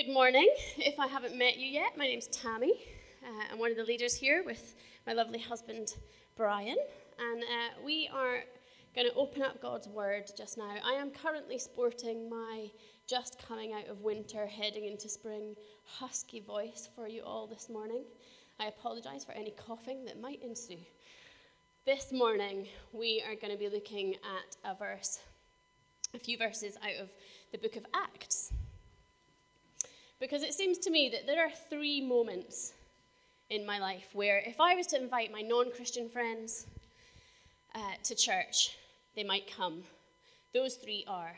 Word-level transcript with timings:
Good 0.00 0.14
morning. 0.14 0.48
If 0.78 0.98
I 0.98 1.06
haven't 1.06 1.36
met 1.36 1.58
you 1.58 1.66
yet, 1.66 1.98
my 1.98 2.06
name's 2.06 2.26
Tammy. 2.28 2.72
Uh, 3.22 3.52
I'm 3.52 3.58
one 3.58 3.70
of 3.70 3.76
the 3.76 3.84
leaders 3.84 4.14
here 4.14 4.42
with 4.46 4.74
my 5.06 5.12
lovely 5.12 5.38
husband, 5.38 5.94
Brian. 6.38 6.78
And 7.18 7.42
uh, 7.42 7.84
we 7.84 8.08
are 8.10 8.38
going 8.94 9.10
to 9.10 9.14
open 9.14 9.42
up 9.42 9.60
God's 9.60 9.88
Word 9.88 10.30
just 10.34 10.56
now. 10.56 10.74
I 10.82 10.94
am 10.94 11.10
currently 11.10 11.58
sporting 11.58 12.30
my 12.30 12.70
just 13.06 13.46
coming 13.46 13.74
out 13.74 13.88
of 13.88 14.00
winter, 14.00 14.46
heading 14.46 14.86
into 14.86 15.06
spring, 15.06 15.54
husky 15.84 16.40
voice 16.40 16.88
for 16.96 17.06
you 17.06 17.20
all 17.22 17.46
this 17.46 17.68
morning. 17.68 18.04
I 18.58 18.68
apologise 18.68 19.22
for 19.22 19.32
any 19.32 19.50
coughing 19.50 20.06
that 20.06 20.18
might 20.18 20.42
ensue. 20.42 20.80
This 21.84 22.10
morning, 22.10 22.68
we 22.94 23.22
are 23.28 23.34
going 23.34 23.52
to 23.52 23.58
be 23.58 23.68
looking 23.68 24.14
at 24.14 24.56
a 24.64 24.74
verse, 24.74 25.18
a 26.14 26.18
few 26.18 26.38
verses 26.38 26.78
out 26.82 27.02
of 27.02 27.10
the 27.52 27.58
book 27.58 27.76
of 27.76 27.84
Acts. 27.92 28.54
Because 30.20 30.42
it 30.42 30.52
seems 30.52 30.76
to 30.78 30.90
me 30.90 31.08
that 31.08 31.26
there 31.26 31.44
are 31.44 31.50
three 31.70 32.02
moments 32.02 32.74
in 33.48 33.64
my 33.64 33.78
life 33.78 34.08
where 34.12 34.38
if 34.38 34.60
I 34.60 34.74
was 34.74 34.86
to 34.88 35.00
invite 35.00 35.32
my 35.32 35.40
non 35.40 35.72
Christian 35.72 36.10
friends 36.10 36.66
uh, 37.74 37.94
to 38.04 38.14
church, 38.14 38.76
they 39.16 39.24
might 39.24 39.50
come. 39.50 39.82
Those 40.52 40.74
three 40.74 41.04
are 41.08 41.34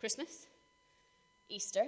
Christmas, 0.00 0.46
Easter. 1.50 1.84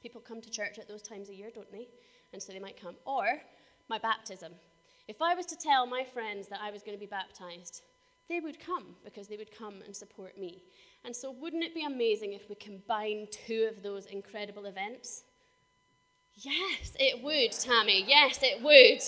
People 0.00 0.20
come 0.20 0.40
to 0.40 0.50
church 0.50 0.78
at 0.78 0.86
those 0.86 1.02
times 1.02 1.28
of 1.28 1.34
year, 1.34 1.50
don't 1.52 1.70
they? 1.72 1.88
And 2.32 2.40
so 2.40 2.52
they 2.52 2.60
might 2.60 2.80
come. 2.80 2.94
Or 3.04 3.40
my 3.88 3.98
baptism. 3.98 4.52
If 5.08 5.20
I 5.20 5.34
was 5.34 5.46
to 5.46 5.56
tell 5.56 5.86
my 5.86 6.04
friends 6.04 6.46
that 6.48 6.60
I 6.62 6.70
was 6.70 6.82
going 6.82 6.96
to 6.96 7.00
be 7.00 7.06
baptized, 7.06 7.82
they 8.28 8.40
would 8.40 8.60
come 8.60 8.96
because 9.04 9.28
they 9.28 9.36
would 9.36 9.56
come 9.56 9.82
and 9.84 9.94
support 9.94 10.38
me. 10.38 10.62
And 11.04 11.14
so, 11.14 11.30
wouldn't 11.30 11.64
it 11.64 11.74
be 11.74 11.84
amazing 11.84 12.32
if 12.32 12.48
we 12.48 12.54
combine 12.54 13.26
two 13.30 13.68
of 13.70 13.82
those 13.82 14.06
incredible 14.06 14.66
events? 14.66 15.24
Yes, 16.36 16.96
it 16.98 17.22
would, 17.22 17.52
Tammy. 17.52 18.04
Yes, 18.06 18.40
it 18.42 18.62
would. 18.62 19.00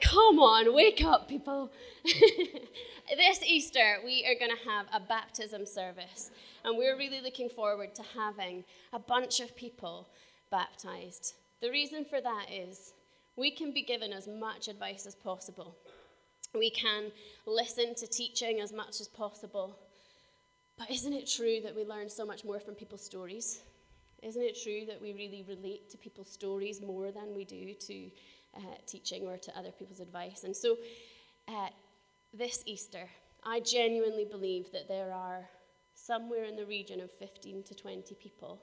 Come 0.00 0.38
on, 0.38 0.74
wake 0.74 1.02
up, 1.04 1.28
people. 1.28 1.70
this 2.04 3.42
Easter, 3.44 3.98
we 4.04 4.24
are 4.26 4.38
going 4.38 4.50
to 4.56 4.68
have 4.68 4.86
a 4.92 5.00
baptism 5.00 5.66
service, 5.66 6.30
and 6.64 6.76
we're 6.76 6.96
really 6.96 7.20
looking 7.20 7.48
forward 7.48 7.94
to 7.94 8.02
having 8.16 8.64
a 8.92 8.98
bunch 8.98 9.40
of 9.40 9.56
people 9.56 10.08
baptized. 10.50 11.34
The 11.60 11.70
reason 11.70 12.04
for 12.04 12.20
that 12.20 12.46
is 12.50 12.92
we 13.36 13.50
can 13.50 13.72
be 13.72 13.82
given 13.82 14.12
as 14.12 14.28
much 14.28 14.68
advice 14.68 15.06
as 15.06 15.14
possible, 15.14 15.76
we 16.54 16.70
can 16.70 17.10
listen 17.46 17.94
to 17.94 18.06
teaching 18.06 18.60
as 18.60 18.72
much 18.72 19.00
as 19.00 19.08
possible. 19.08 19.78
But 20.76 20.90
isn't 20.90 21.12
it 21.12 21.30
true 21.30 21.60
that 21.62 21.74
we 21.74 21.84
learn 21.84 22.08
so 22.08 22.24
much 22.26 22.44
more 22.44 22.60
from 22.60 22.74
people's 22.74 23.04
stories? 23.04 23.62
Isn't 24.22 24.42
it 24.42 24.56
true 24.62 24.86
that 24.86 25.02
we 25.02 25.12
really 25.12 25.44
relate 25.48 25.90
to 25.90 25.98
people's 25.98 26.30
stories 26.30 26.80
more 26.80 27.10
than 27.10 27.34
we 27.34 27.44
do 27.44 27.74
to 27.74 28.10
uh, 28.56 28.74
teaching 28.86 29.26
or 29.26 29.36
to 29.36 29.58
other 29.58 29.72
people's 29.72 29.98
advice? 29.98 30.44
And 30.44 30.56
so, 30.56 30.76
uh, 31.48 31.68
this 32.32 32.62
Easter, 32.64 33.08
I 33.44 33.60
genuinely 33.60 34.24
believe 34.24 34.70
that 34.72 34.86
there 34.86 35.12
are 35.12 35.48
somewhere 35.94 36.44
in 36.44 36.54
the 36.54 36.64
region 36.64 37.00
of 37.00 37.10
15 37.10 37.64
to 37.64 37.74
20 37.74 38.14
people 38.14 38.62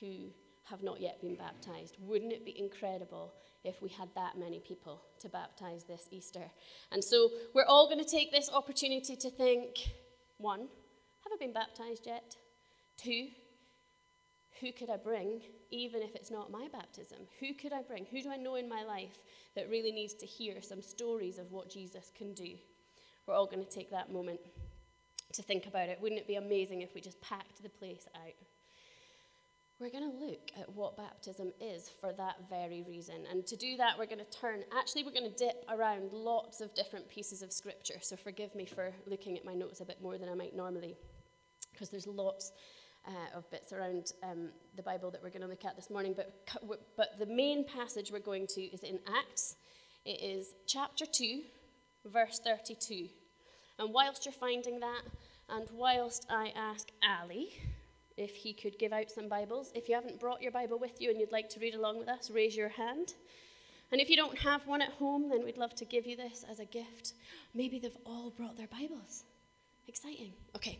who 0.00 0.30
have 0.64 0.82
not 0.82 1.00
yet 1.00 1.20
been 1.20 1.36
baptized. 1.36 1.96
Wouldn't 2.00 2.32
it 2.32 2.44
be 2.44 2.58
incredible 2.58 3.34
if 3.64 3.82
we 3.82 3.90
had 3.90 4.08
that 4.14 4.38
many 4.38 4.60
people 4.60 5.02
to 5.20 5.28
baptize 5.28 5.84
this 5.84 6.08
Easter? 6.10 6.50
And 6.90 7.04
so, 7.04 7.30
we're 7.54 7.66
all 7.66 7.86
going 7.86 8.02
to 8.02 8.10
take 8.10 8.32
this 8.32 8.48
opportunity 8.50 9.14
to 9.14 9.30
think 9.30 9.76
one, 10.38 10.60
have 10.60 11.32
I 11.34 11.36
been 11.38 11.52
baptized 11.52 12.06
yet? 12.06 12.34
Two, 12.96 13.28
who 14.60 14.72
could 14.72 14.90
I 14.90 14.96
bring, 14.96 15.42
even 15.70 16.02
if 16.02 16.14
it's 16.14 16.30
not 16.30 16.50
my 16.50 16.68
baptism? 16.72 17.18
Who 17.40 17.54
could 17.54 17.72
I 17.72 17.82
bring? 17.82 18.06
Who 18.06 18.22
do 18.22 18.30
I 18.30 18.36
know 18.36 18.54
in 18.54 18.68
my 18.68 18.84
life 18.84 19.22
that 19.54 19.70
really 19.70 19.92
needs 19.92 20.14
to 20.14 20.26
hear 20.26 20.62
some 20.62 20.82
stories 20.82 21.38
of 21.38 21.52
what 21.52 21.70
Jesus 21.70 22.10
can 22.16 22.32
do? 22.34 22.54
We're 23.26 23.34
all 23.34 23.46
going 23.46 23.64
to 23.64 23.70
take 23.70 23.90
that 23.90 24.12
moment 24.12 24.40
to 25.32 25.42
think 25.42 25.66
about 25.66 25.88
it. 25.88 25.98
Wouldn't 26.00 26.20
it 26.20 26.28
be 26.28 26.36
amazing 26.36 26.82
if 26.82 26.94
we 26.94 27.00
just 27.00 27.20
packed 27.20 27.62
the 27.62 27.68
place 27.68 28.06
out? 28.14 28.34
We're 29.78 29.90
going 29.90 30.10
to 30.10 30.24
look 30.24 30.50
at 30.58 30.74
what 30.74 30.96
baptism 30.96 31.52
is 31.60 31.90
for 32.00 32.12
that 32.14 32.36
very 32.48 32.82
reason. 32.88 33.16
And 33.30 33.46
to 33.46 33.56
do 33.56 33.76
that, 33.76 33.98
we're 33.98 34.06
going 34.06 34.24
to 34.24 34.38
turn, 34.38 34.60
actually, 34.74 35.04
we're 35.04 35.10
going 35.10 35.30
to 35.30 35.36
dip 35.36 35.66
around 35.68 36.12
lots 36.12 36.62
of 36.62 36.74
different 36.74 37.06
pieces 37.10 37.42
of 37.42 37.52
scripture. 37.52 37.96
So 38.00 38.16
forgive 38.16 38.54
me 38.54 38.64
for 38.64 38.92
looking 39.06 39.36
at 39.36 39.44
my 39.44 39.52
notes 39.52 39.80
a 39.80 39.84
bit 39.84 40.00
more 40.00 40.16
than 40.16 40.30
I 40.30 40.34
might 40.34 40.56
normally, 40.56 40.96
because 41.72 41.90
there's 41.90 42.06
lots 42.06 42.52
uh, 43.06 43.36
of 43.36 43.50
bits 43.50 43.72
around 43.72 44.12
um, 44.22 44.48
the 44.76 44.82
Bible 44.82 45.10
that 45.10 45.22
we're 45.22 45.30
going 45.30 45.42
to 45.42 45.48
look 45.48 45.64
at 45.64 45.76
this 45.76 45.90
morning. 45.90 46.14
But, 46.16 46.32
but 46.96 47.18
the 47.18 47.26
main 47.26 47.64
passage 47.64 48.10
we're 48.10 48.18
going 48.18 48.46
to 48.48 48.62
is 48.62 48.82
in 48.82 48.98
Acts. 49.06 49.56
It 50.04 50.22
is 50.22 50.54
chapter 50.66 51.06
2, 51.06 51.42
verse 52.06 52.40
32. 52.44 53.08
And 53.78 53.92
whilst 53.92 54.24
you're 54.24 54.32
finding 54.32 54.80
that, 54.80 55.02
and 55.48 55.68
whilst 55.72 56.26
I 56.30 56.52
ask 56.56 56.88
Ali 57.02 57.50
if 58.16 58.34
he 58.34 58.52
could 58.52 58.78
give 58.78 58.92
out 58.92 59.10
some 59.10 59.28
Bibles, 59.28 59.70
if 59.74 59.88
you 59.88 59.94
haven't 59.94 60.18
brought 60.18 60.40
your 60.40 60.50
Bible 60.50 60.78
with 60.78 61.00
you 61.00 61.10
and 61.10 61.20
you'd 61.20 61.32
like 61.32 61.50
to 61.50 61.60
read 61.60 61.74
along 61.74 61.98
with 61.98 62.08
us, 62.08 62.30
raise 62.30 62.56
your 62.56 62.70
hand. 62.70 63.14
And 63.92 64.00
if 64.00 64.10
you 64.10 64.16
don't 64.16 64.38
have 64.38 64.66
one 64.66 64.82
at 64.82 64.90
home, 64.92 65.28
then 65.28 65.44
we'd 65.44 65.58
love 65.58 65.74
to 65.76 65.84
give 65.84 66.06
you 66.06 66.16
this 66.16 66.44
as 66.50 66.58
a 66.58 66.64
gift. 66.64 67.12
Maybe 67.54 67.78
they've 67.78 67.96
all 68.04 68.30
brought 68.30 68.56
their 68.56 68.66
Bibles. 68.66 69.24
Exciting. 69.86 70.32
Okay. 70.56 70.78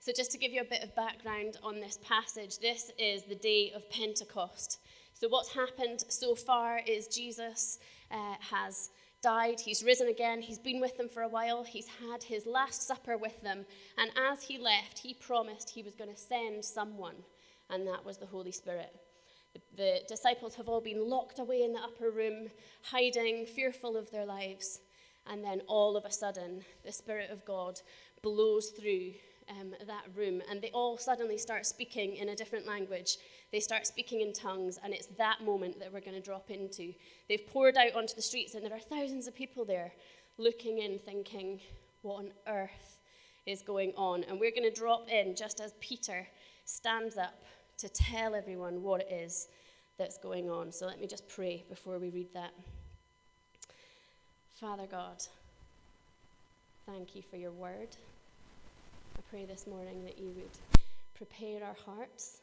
So, 0.00 0.12
just 0.16 0.30
to 0.30 0.38
give 0.38 0.52
you 0.52 0.60
a 0.60 0.64
bit 0.64 0.84
of 0.84 0.94
background 0.94 1.56
on 1.60 1.80
this 1.80 1.98
passage, 2.04 2.60
this 2.60 2.92
is 2.98 3.24
the 3.24 3.34
day 3.34 3.72
of 3.74 3.90
Pentecost. 3.90 4.78
So, 5.12 5.28
what's 5.28 5.52
happened 5.52 6.04
so 6.08 6.36
far 6.36 6.80
is 6.86 7.08
Jesus 7.08 7.80
uh, 8.12 8.34
has 8.38 8.90
died, 9.22 9.58
he's 9.58 9.82
risen 9.82 10.06
again, 10.06 10.40
he's 10.40 10.60
been 10.60 10.80
with 10.80 10.96
them 10.96 11.08
for 11.08 11.22
a 11.22 11.28
while, 11.28 11.64
he's 11.64 11.88
had 11.88 12.22
his 12.22 12.46
last 12.46 12.86
supper 12.86 13.18
with 13.18 13.42
them, 13.42 13.66
and 13.98 14.12
as 14.16 14.44
he 14.44 14.56
left, 14.56 15.00
he 15.00 15.14
promised 15.14 15.70
he 15.70 15.82
was 15.82 15.96
going 15.96 16.14
to 16.14 16.16
send 16.16 16.64
someone, 16.64 17.16
and 17.68 17.84
that 17.88 18.04
was 18.04 18.18
the 18.18 18.26
Holy 18.26 18.52
Spirit. 18.52 18.94
The, 19.52 19.60
the 19.76 20.00
disciples 20.06 20.54
have 20.54 20.68
all 20.68 20.80
been 20.80 21.10
locked 21.10 21.40
away 21.40 21.62
in 21.62 21.72
the 21.72 21.80
upper 21.80 22.12
room, 22.12 22.46
hiding, 22.82 23.46
fearful 23.46 23.96
of 23.96 24.12
their 24.12 24.24
lives, 24.24 24.78
and 25.26 25.42
then 25.42 25.60
all 25.66 25.96
of 25.96 26.04
a 26.04 26.12
sudden, 26.12 26.62
the 26.84 26.92
Spirit 26.92 27.30
of 27.30 27.44
God 27.44 27.80
blows 28.22 28.68
through 28.68 29.14
um, 29.50 29.74
that 29.86 30.04
room, 30.14 30.42
and 30.50 30.60
they 30.60 30.70
all 30.70 30.98
suddenly 30.98 31.38
start 31.38 31.66
speaking 31.66 32.16
in 32.16 32.30
a 32.30 32.36
different 32.36 32.66
language. 32.66 33.16
They 33.52 33.60
start 33.60 33.86
speaking 33.86 34.20
in 34.20 34.32
tongues, 34.32 34.78
and 34.82 34.92
it's 34.92 35.06
that 35.18 35.42
moment 35.42 35.78
that 35.80 35.92
we're 35.92 36.00
going 36.00 36.14
to 36.14 36.20
drop 36.20 36.50
into. 36.50 36.92
They've 37.28 37.46
poured 37.46 37.76
out 37.76 37.94
onto 37.94 38.14
the 38.14 38.22
streets, 38.22 38.54
and 38.54 38.64
there 38.64 38.74
are 38.74 38.78
thousands 38.78 39.26
of 39.26 39.34
people 39.34 39.64
there 39.64 39.92
looking 40.36 40.78
in, 40.78 40.98
thinking, 40.98 41.60
What 42.02 42.16
on 42.16 42.30
earth 42.46 43.00
is 43.46 43.62
going 43.62 43.92
on? 43.96 44.24
And 44.24 44.38
we're 44.38 44.50
going 44.50 44.70
to 44.70 44.70
drop 44.70 45.08
in 45.08 45.34
just 45.34 45.60
as 45.60 45.72
Peter 45.80 46.26
stands 46.64 47.16
up 47.16 47.42
to 47.78 47.88
tell 47.88 48.34
everyone 48.34 48.82
what 48.82 49.00
it 49.00 49.12
is 49.12 49.48
that's 49.98 50.18
going 50.18 50.50
on. 50.50 50.72
So 50.72 50.86
let 50.86 51.00
me 51.00 51.06
just 51.06 51.28
pray 51.28 51.64
before 51.68 51.98
we 51.98 52.10
read 52.10 52.32
that. 52.34 52.52
Father 54.60 54.86
God, 54.90 55.22
thank 56.84 57.14
you 57.14 57.22
for 57.22 57.36
your 57.36 57.52
word 57.52 57.96
pray 59.22 59.44
this 59.44 59.66
morning 59.66 60.04
that 60.04 60.18
you 60.18 60.32
would 60.34 60.58
prepare 61.14 61.64
our 61.64 61.76
hearts 61.84 62.42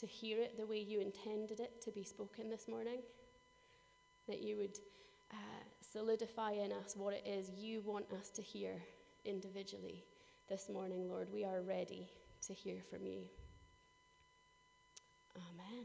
to 0.00 0.06
hear 0.06 0.40
it 0.40 0.56
the 0.58 0.66
way 0.66 0.78
you 0.78 1.00
intended 1.00 1.60
it 1.60 1.80
to 1.82 1.90
be 1.90 2.02
spoken 2.02 2.50
this 2.50 2.66
morning. 2.66 2.98
That 4.26 4.42
you 4.42 4.56
would 4.56 4.78
uh, 5.30 5.62
solidify 5.80 6.52
in 6.52 6.72
us 6.72 6.96
what 6.96 7.14
it 7.14 7.26
is 7.26 7.50
you 7.56 7.82
want 7.82 8.06
us 8.18 8.30
to 8.30 8.42
hear 8.42 8.72
individually 9.24 10.04
this 10.48 10.68
morning, 10.68 11.08
Lord. 11.08 11.28
We 11.32 11.44
are 11.44 11.60
ready 11.60 12.08
to 12.46 12.52
hear 12.52 12.80
from 12.90 13.06
you. 13.06 13.20
Amen. 15.36 15.84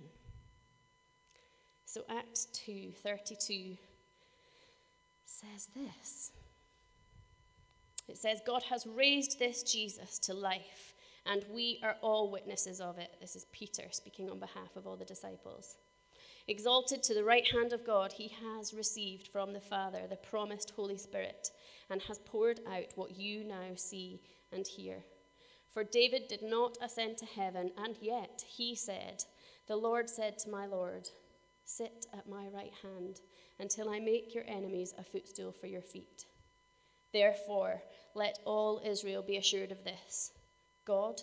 So 1.86 2.04
Acts 2.10 2.48
2:32 2.54 3.78
says 5.26 5.68
this. 5.76 6.32
It 8.10 8.18
says, 8.18 8.42
God 8.46 8.64
has 8.64 8.88
raised 8.88 9.38
this 9.38 9.64
Jesus 9.64 10.18
to 10.20 10.34
life, 10.34 10.94
and 11.26 11.46
we 11.54 11.80
are 11.84 11.96
all 12.02 12.32
witnesses 12.32 12.82
of 12.82 12.98
it. 12.98 13.16
This 13.22 13.36
is 13.36 13.46
Peter 13.52 13.84
speaking 13.92 14.30
on 14.30 14.40
behalf 14.40 14.76
of 14.76 14.88
all 14.88 14.96
the 14.96 15.06
disciples. 15.06 15.78
Exalted 16.48 17.04
to 17.04 17.14
the 17.14 17.24
right 17.24 17.48
hand 17.52 17.72
of 17.72 17.86
God, 17.86 18.12
he 18.12 18.32
has 18.44 18.74
received 18.74 19.28
from 19.28 19.54
the 19.54 19.62
Father 19.62 20.08
the 20.10 20.16
promised 20.16 20.72
Holy 20.72 20.98
Spirit 20.98 21.52
and 21.92 22.02
has 22.04 22.18
poured 22.26 22.62
out 22.68 22.88
what 22.96 23.16
you 23.16 23.44
now 23.44 23.76
see 23.76 24.22
and 24.52 24.66
hear. 24.66 25.04
For 25.72 25.84
David 25.84 26.28
did 26.28 26.42
not 26.42 26.80
ascend 26.82 27.20
to 27.20 27.26
heaven, 27.28 27.72
and 27.78 27.96
yet 28.02 28.44
he 28.48 28.74
said, 28.74 29.24
The 29.68 29.76
Lord 29.76 30.10
said 30.10 30.40
to 30.40 30.50
my 30.50 30.66
Lord, 30.66 31.10
Sit 31.64 32.08
at 32.18 32.28
my 32.28 32.48
right 32.48 32.74
hand 32.82 33.22
until 33.60 33.90
I 33.90 34.00
make 34.00 34.34
your 34.34 34.46
enemies 34.48 34.96
a 34.98 35.04
footstool 35.04 35.52
for 35.52 35.68
your 35.68 35.84
feet. 35.84 36.26
Therefore, 37.12 37.82
let 38.14 38.40
all 38.46 38.82
Israel 38.86 39.22
be 39.22 39.38
assured 39.38 39.72
of 39.72 39.84
this 39.84 40.32
God 40.86 41.22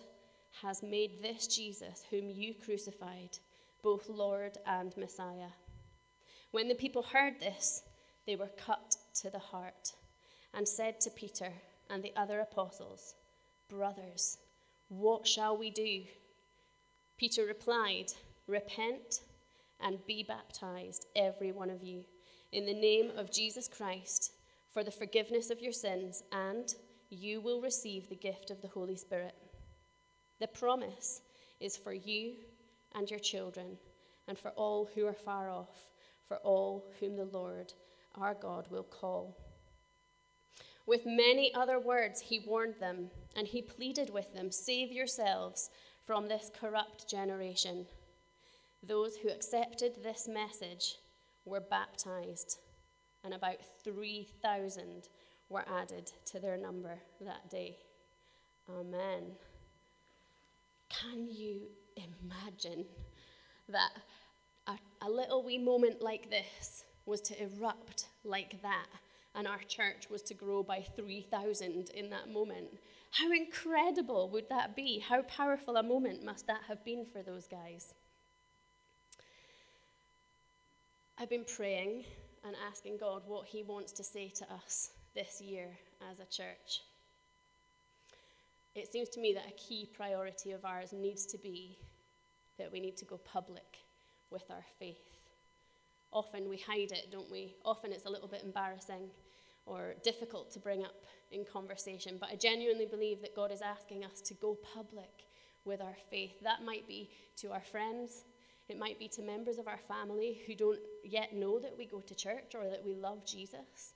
has 0.63 0.83
made 0.83 1.23
this 1.23 1.47
Jesus, 1.47 2.05
whom 2.11 2.31
you 2.31 2.55
crucified, 2.55 3.39
both 3.83 4.09
Lord 4.09 4.57
and 4.67 4.97
Messiah. 4.97 5.51
When 6.51 6.69
the 6.69 6.75
people 6.75 7.03
heard 7.03 7.41
this, 7.41 7.83
they 8.27 8.37
were 8.37 8.51
cut 8.57 8.97
to 9.21 9.31
the 9.31 9.39
heart 9.39 9.93
and 10.55 10.67
said 10.67 11.01
to 11.01 11.11
Peter 11.11 11.53
and 11.91 12.03
the 12.03 12.13
other 12.17 12.41
apostles, 12.41 13.15
Brothers, 13.69 14.39
what 14.89 15.27
shall 15.27 15.57
we 15.57 15.71
do? 15.71 16.05
Peter 17.19 17.45
replied, 17.45 18.07
Repent 18.47 19.21
and 19.81 20.05
be 20.07 20.23
baptized, 20.23 21.07
every 21.15 21.53
one 21.53 21.71
of 21.71 21.83
you, 21.83 22.05
in 22.53 22.65
the 22.65 22.75
name 22.75 23.11
of 23.17 23.33
Jesus 23.33 23.69
Christ, 23.69 24.33
for 24.77 24.85
the 24.85 24.91
forgiveness 24.91 25.49
of 25.49 25.63
your 25.63 25.73
sins, 25.73 26.23
and 26.33 26.75
you 27.09 27.41
will 27.41 27.63
receive 27.63 28.11
the 28.11 28.15
gift 28.15 28.51
of 28.51 28.61
the 28.61 28.69
Holy 28.69 28.95
Spirit. 28.95 29.35
The 30.39 30.49
promise 30.49 31.23
is 31.61 31.79
for 31.79 31.95
you 31.95 32.35
and 32.95 33.11
your 33.11 33.19
children, 33.19 33.79
and 34.29 34.39
for 34.39 34.51
all 34.51 34.91
who 34.95 35.07
are 35.07 35.15
far 35.15 35.49
off, 35.49 35.89
for 36.29 36.37
all 36.45 36.91
whom 37.01 37.17
the 37.17 37.25
Lord 37.25 37.73
our 38.17 38.35
God 38.35 38.67
will 38.71 38.83
call. 38.83 39.39
With 40.85 41.07
many 41.07 41.55
other 41.55 41.79
words, 41.79 42.21
he 42.21 42.45
warned 42.47 42.75
them, 42.79 43.09
and 43.35 43.49
he 43.49 43.63
pleaded 43.63 44.11
with 44.11 44.35
them 44.35 44.51
Save 44.51 44.93
yourselves 44.93 45.71
from 46.05 46.29
this 46.29 46.51
corrupt 46.55 47.09
generation. 47.09 47.87
Those 48.83 49.17
who 49.17 49.31
accepted 49.31 50.03
this 50.03 50.29
message 50.29 50.97
were 51.47 51.61
baptized, 51.61 52.59
and 53.27 53.35
about 53.35 53.57
3,000 53.83 55.09
were 55.51 55.65
added 55.69 56.13
to 56.27 56.39
their 56.39 56.57
number 56.57 56.99
that 57.21 57.51
day. 57.51 57.77
Amen. 58.71 59.33
Can 60.89 61.27
you 61.29 61.63
imagine 61.97 62.85
that 63.69 63.91
a, 64.69 64.79
a, 65.03 65.11
little 65.11 65.43
wee 65.43 65.59
moment 65.59 66.01
like 66.01 66.31
this 66.31 66.85
was 67.05 67.21
to 67.23 67.43
erupt 67.43 68.07
like 68.25 68.63
that, 68.63 68.87
and 69.35 69.49
our 69.49 69.61
church 69.67 70.09
was 70.09 70.23
to 70.23 70.35
grow 70.35 70.63
by 70.63 70.85
3,000 70.95 71.91
in 71.95 72.11
that 72.11 72.33
moment? 72.33 72.79
How 73.11 73.33
incredible 73.33 74.31
would 74.31 74.49
that 74.51 74.77
be? 74.77 75.01
How 75.01 75.23
powerful 75.23 75.77
a 75.77 75.83
moment 75.83 76.25
must 76.25 76.47
that 76.47 76.63
have 76.69 76.85
been 76.85 77.05
for 77.13 77.23
those 77.23 77.49
guys? 77.49 77.93
I've 81.19 81.31
been 81.31 81.45
praying 81.45 82.05
and 82.47 82.57
asking 82.69 82.99
God 82.99 83.23
what 83.27 83.47
He 83.47 83.63
wants 83.63 83.93
to 83.93 84.05
say 84.05 84.29
to 84.37 84.45
us 84.53 84.91
this 85.15 85.41
year 85.41 85.69
as 86.11 86.21
a 86.21 86.25
church. 86.25 86.83
It 88.75 88.93
seems 88.93 89.09
to 89.11 89.21
me 89.21 89.33
that 89.33 89.49
a 89.49 89.53
key 89.53 89.89
priority 89.93 90.53
of 90.53 90.65
ours 90.65 90.93
needs 90.93 91.27
to 91.27 91.39
be 91.39 91.79
that 92.59 92.71
we 92.71 92.81
need 92.81 92.97
to 92.99 93.05
go 93.05 93.19
public 93.19 93.79
with 94.31 94.51
our 94.51 94.65
faith. 94.79 95.19
Often 96.13 96.49
we 96.49 96.59
hide 96.59 96.93
it, 96.93 97.09
don't 97.11 97.31
we? 97.31 97.55
Often 97.65 97.93
it's 97.93 98.07
a 98.07 98.11
little 98.11 98.29
bit 98.29 98.43
embarrassing 98.45 99.11
or 99.67 99.95
difficult 100.05 100.51
to 100.53 100.59
bring 100.59 100.85
up 100.85 101.05
in 101.33 101.45
conversation. 101.45 102.17
But 102.21 102.31
I 102.31 102.37
genuinely 102.37 102.87
believe 102.87 103.21
that 103.23 103.35
God 103.35 103.51
is 103.51 103.61
asking 103.61 104.05
us 104.05 104.21
to 104.23 104.35
go 104.35 104.57
public 104.75 105.25
with 105.65 105.81
our 105.81 105.97
faith. 106.11 106.41
That 106.43 106.63
might 106.65 106.87
be 106.87 107.11
to 107.39 107.53
our 107.53 107.63
friends, 107.63 108.25
it 108.69 108.79
might 108.79 108.99
be 108.99 109.09
to 109.09 109.23
members 109.23 109.59
of 109.59 109.69
our 109.69 109.79
family 109.79 110.41
who 110.47 110.55
don't 110.55 110.81
yet 111.05 111.35
know 111.35 111.59
that 111.59 111.79
we 111.79 111.87
go 111.87 112.01
to 112.01 112.15
church 112.15 112.55
or 112.55 112.69
that 112.69 112.85
we 112.85 112.95
love 112.95 113.25
Jesus. 113.25 113.93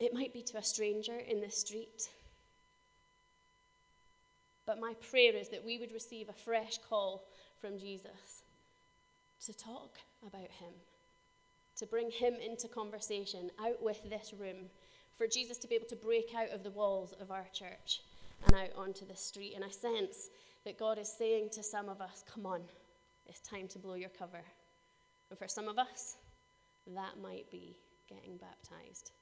It 0.00 0.12
might 0.12 0.32
be 0.32 0.42
to 0.42 0.58
a 0.58 0.62
stranger 0.62 1.16
in 1.16 1.40
the 1.40 1.50
street. 1.50 2.08
But 4.66 4.80
my 4.80 4.94
prayer 5.10 5.34
is 5.34 5.48
that 5.50 5.64
we 5.64 5.78
would 5.78 5.92
receive 5.92 6.28
a 6.28 6.32
fresh 6.32 6.78
call 6.88 7.24
from 7.60 7.78
Jesus 7.78 8.42
to 9.46 9.56
talk 9.56 9.98
about 10.26 10.50
him, 10.50 10.72
to 11.76 11.86
bring 11.86 12.10
him 12.10 12.34
into 12.34 12.68
conversation 12.68 13.50
out 13.60 13.82
with 13.82 14.08
this 14.08 14.32
room, 14.38 14.70
for 15.16 15.26
Jesus 15.26 15.58
to 15.58 15.68
be 15.68 15.74
able 15.74 15.88
to 15.88 15.96
break 15.96 16.34
out 16.34 16.50
of 16.50 16.62
the 16.62 16.70
walls 16.70 17.14
of 17.20 17.30
our 17.30 17.46
church 17.52 18.00
and 18.46 18.54
out 18.54 18.70
onto 18.76 19.06
the 19.06 19.16
street. 19.16 19.54
And 19.54 19.64
I 19.64 19.68
sense 19.68 20.30
that 20.64 20.78
God 20.78 20.98
is 20.98 21.12
saying 21.18 21.50
to 21.52 21.62
some 21.62 21.88
of 21.88 22.00
us, 22.00 22.24
Come 22.32 22.46
on, 22.46 22.62
it's 23.30 23.40
time 23.40 23.68
to 23.68 23.78
blow 23.78 23.94
your 23.94 24.10
cover. 24.10 24.42
And 25.30 25.38
for 25.38 25.46
some 25.46 25.68
of 25.68 25.78
us, 25.78 26.16
that 26.88 27.20
might 27.22 27.48
be 27.50 27.76
getting 28.08 28.36
baptized. 28.36 29.12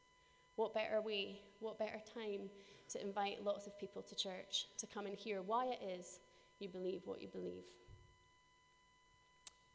What 0.56 0.72
better 0.72 1.00
way, 1.02 1.40
what 1.60 1.78
better 1.78 2.00
time 2.14 2.48
to 2.88 3.00
invite 3.00 3.44
lots 3.44 3.66
of 3.66 3.78
people 3.78 4.02
to 4.02 4.16
church 4.16 4.66
to 4.78 4.86
come 4.86 5.04
and 5.04 5.14
hear 5.14 5.42
why 5.42 5.66
it 5.66 5.80
is 5.86 6.20
you 6.58 6.68
believe 6.68 7.02
what 7.04 7.20
you 7.20 7.28
believe? 7.28 7.64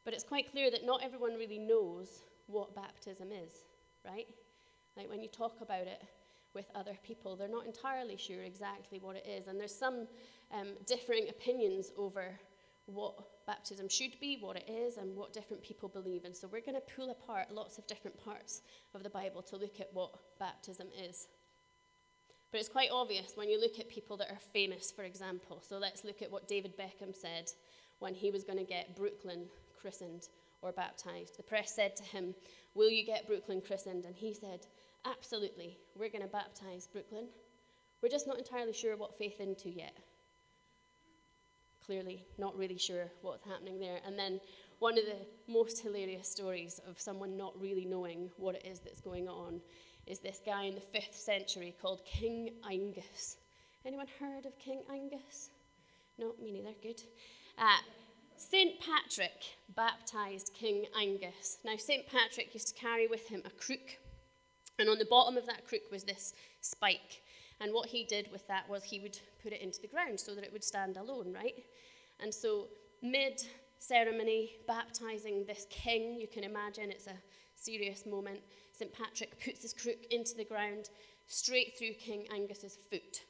But 0.03 0.13
it's 0.13 0.23
quite 0.23 0.51
clear 0.51 0.71
that 0.71 0.83
not 0.83 1.03
everyone 1.03 1.35
really 1.35 1.59
knows 1.59 2.23
what 2.47 2.75
baptism 2.75 3.29
is, 3.31 3.53
right? 4.03 4.27
Like 4.97 5.09
when 5.09 5.21
you 5.21 5.29
talk 5.29 5.61
about 5.61 5.87
it 5.87 6.03
with 6.55 6.65
other 6.75 6.97
people, 7.03 7.35
they're 7.35 7.47
not 7.47 7.65
entirely 7.65 8.17
sure 8.17 8.41
exactly 8.41 8.99
what 8.99 9.15
it 9.15 9.27
is. 9.27 9.47
And 9.47 9.59
there's 9.59 9.73
some 9.73 10.07
um, 10.51 10.69
differing 10.85 11.29
opinions 11.29 11.91
over 11.95 12.37
what 12.85 13.45
baptism 13.47 13.87
should 13.89 14.19
be, 14.19 14.37
what 14.39 14.57
it 14.57 14.69
is, 14.69 14.97
and 14.97 15.15
what 15.15 15.33
different 15.33 15.63
people 15.63 15.89
believe. 15.89 16.25
And 16.25 16.35
so 16.35 16.47
we're 16.47 16.61
going 16.61 16.75
to 16.75 16.95
pull 16.95 17.11
apart 17.11 17.51
lots 17.51 17.77
of 17.77 17.87
different 17.87 18.21
parts 18.23 18.61
of 18.93 19.03
the 19.03 19.09
Bible 19.09 19.41
to 19.43 19.57
look 19.57 19.79
at 19.79 19.89
what 19.93 20.11
baptism 20.39 20.87
is. 21.07 21.27
But 22.51 22.59
it's 22.59 22.69
quite 22.69 22.89
obvious 22.91 23.31
when 23.35 23.49
you 23.49 23.59
look 23.59 23.79
at 23.79 23.89
people 23.89 24.17
that 24.17 24.29
are 24.29 24.39
famous, 24.53 24.91
for 24.91 25.03
example. 25.03 25.63
So 25.67 25.77
let's 25.77 26.03
look 26.03 26.21
at 26.21 26.31
what 26.31 26.47
David 26.47 26.77
Beckham 26.77 27.15
said 27.15 27.51
when 27.99 28.13
he 28.13 28.31
was 28.31 28.43
going 28.43 28.59
to 28.59 28.63
get 28.63 28.95
Brooklyn 28.95 29.45
christened 29.79 30.27
or 30.61 30.71
baptized. 30.71 31.37
The 31.37 31.43
press 31.43 31.73
said 31.73 31.95
to 31.95 32.03
him, 32.03 32.35
Will 32.75 32.89
you 32.89 33.05
get 33.05 33.27
Brooklyn 33.27 33.61
christened? 33.65 34.05
And 34.05 34.15
he 34.15 34.33
said, 34.33 34.67
Absolutely. 35.05 35.77
We're 35.95 36.09
going 36.09 36.21
to 36.21 36.27
baptize 36.27 36.87
Brooklyn. 36.87 37.27
We're 38.01 38.09
just 38.09 38.27
not 38.27 38.37
entirely 38.37 38.73
sure 38.73 38.95
what 38.97 39.17
faith 39.17 39.39
into 39.39 39.69
yet 39.69 39.97
clearly 41.85 42.25
not 42.37 42.57
really 42.57 42.77
sure 42.77 43.05
what's 43.21 43.45
happening 43.45 43.79
there. 43.79 43.99
And 44.05 44.17
then 44.17 44.39
one 44.79 44.97
of 44.97 45.05
the 45.05 45.51
most 45.51 45.81
hilarious 45.81 46.27
stories 46.27 46.79
of 46.87 46.99
someone 46.99 47.37
not 47.37 47.59
really 47.59 47.85
knowing 47.85 48.29
what 48.37 48.55
it 48.55 48.65
is 48.65 48.79
that's 48.79 49.01
going 49.01 49.27
on 49.27 49.61
is 50.05 50.19
this 50.19 50.41
guy 50.45 50.63
in 50.63 50.75
the 50.75 50.81
5th 50.81 51.13
century 51.13 51.75
called 51.81 52.01
King 52.05 52.51
Angus. 52.69 53.37
Anyone 53.85 54.07
heard 54.19 54.45
of 54.45 54.57
King 54.59 54.81
Angus? 54.91 55.49
No, 56.17 56.33
me 56.41 56.51
neither. 56.51 56.75
Good. 56.81 57.01
Uh, 57.57 57.77
St. 58.37 58.79
Patrick 58.79 59.57
baptized 59.75 60.51
King 60.53 60.85
Angus. 60.99 61.59
Now, 61.63 61.75
St. 61.77 62.05
Patrick 62.07 62.53
used 62.53 62.69
to 62.69 62.73
carry 62.73 63.07
with 63.07 63.27
him 63.27 63.41
a 63.45 63.49
crook, 63.49 63.97
and 64.79 64.89
on 64.89 64.97
the 64.99 65.05
bottom 65.05 65.37
of 65.37 65.45
that 65.45 65.67
crook 65.67 65.83
was 65.91 66.03
this 66.03 66.33
spike. 66.61 67.22
And 67.63 67.73
what 67.73 67.87
he 67.87 68.03
did 68.03 68.29
with 68.29 68.45
that 68.49 68.69
was 68.69 68.83
he 68.83 68.99
would 68.99 69.17
put 69.41 69.53
it 69.53 69.61
into 69.61 69.79
the 69.81 69.87
ground 69.87 70.19
so 70.19 70.35
that 70.35 70.43
it 70.43 70.51
would 70.51 70.65
stand 70.65 70.97
alone, 70.97 71.31
right? 71.33 71.63
And 72.19 72.33
so, 72.33 72.67
mid 73.01 73.41
ceremony, 73.79 74.57
baptizing 74.67 75.45
this 75.45 75.65
king, 75.69 76.19
you 76.19 76.27
can 76.27 76.43
imagine 76.43 76.91
it's 76.91 77.07
a 77.07 77.15
serious 77.55 78.05
moment. 78.05 78.41
St. 78.73 78.91
Patrick 78.93 79.41
puts 79.41 79.61
his 79.61 79.73
crook 79.73 80.05
into 80.11 80.35
the 80.35 80.43
ground 80.43 80.89
straight 81.27 81.77
through 81.77 81.93
King 81.93 82.27
Angus's 82.33 82.77
foot. 82.89 83.21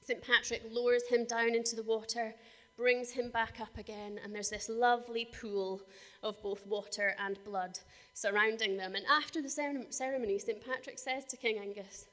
St. 0.00 0.22
Patrick 0.22 0.62
lowers 0.70 1.02
him 1.10 1.24
down 1.24 1.56
into 1.56 1.74
the 1.74 1.82
water, 1.82 2.36
brings 2.76 3.10
him 3.10 3.30
back 3.30 3.58
up 3.60 3.76
again, 3.78 4.20
and 4.22 4.32
there's 4.32 4.50
this 4.50 4.68
lovely 4.68 5.24
pool 5.40 5.82
of 6.22 6.40
both 6.40 6.64
water 6.68 7.16
and 7.18 7.42
blood 7.44 7.80
surrounding 8.12 8.76
them. 8.76 8.94
And 8.94 9.04
after 9.10 9.42
the 9.42 9.48
ceremony, 9.48 10.38
St. 10.38 10.64
Patrick 10.64 11.00
says 11.00 11.24
to 11.26 11.36
King 11.36 11.58
Angus, 11.58 12.06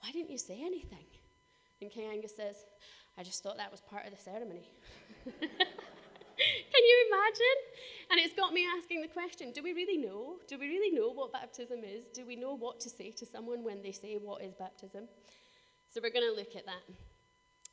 why 0.00 0.10
didn't 0.12 0.30
you 0.30 0.38
say 0.38 0.60
anything? 0.60 1.06
And 1.80 1.90
King 1.90 2.10
Angus 2.10 2.36
says, 2.36 2.64
I 3.18 3.22
just 3.22 3.42
thought 3.42 3.56
that 3.56 3.70
was 3.70 3.80
part 3.80 4.06
of 4.06 4.12
the 4.12 4.22
ceremony. 4.22 4.70
Can 5.40 6.84
you 6.88 7.06
imagine? 7.08 7.58
And 8.10 8.20
it's 8.20 8.34
got 8.34 8.52
me 8.52 8.66
asking 8.78 9.02
the 9.02 9.08
question 9.08 9.52
do 9.52 9.62
we 9.62 9.72
really 9.72 9.98
know? 9.98 10.36
Do 10.48 10.58
we 10.58 10.68
really 10.68 10.96
know 10.96 11.10
what 11.12 11.32
baptism 11.32 11.80
is? 11.84 12.06
Do 12.14 12.24
we 12.26 12.36
know 12.36 12.56
what 12.56 12.80
to 12.80 12.88
say 12.88 13.10
to 13.12 13.26
someone 13.26 13.62
when 13.62 13.82
they 13.82 13.92
say, 13.92 14.14
What 14.14 14.42
is 14.42 14.54
baptism? 14.54 15.04
So 15.90 16.00
we're 16.02 16.12
going 16.12 16.28
to 16.30 16.36
look 16.36 16.56
at 16.56 16.66
that. 16.66 16.82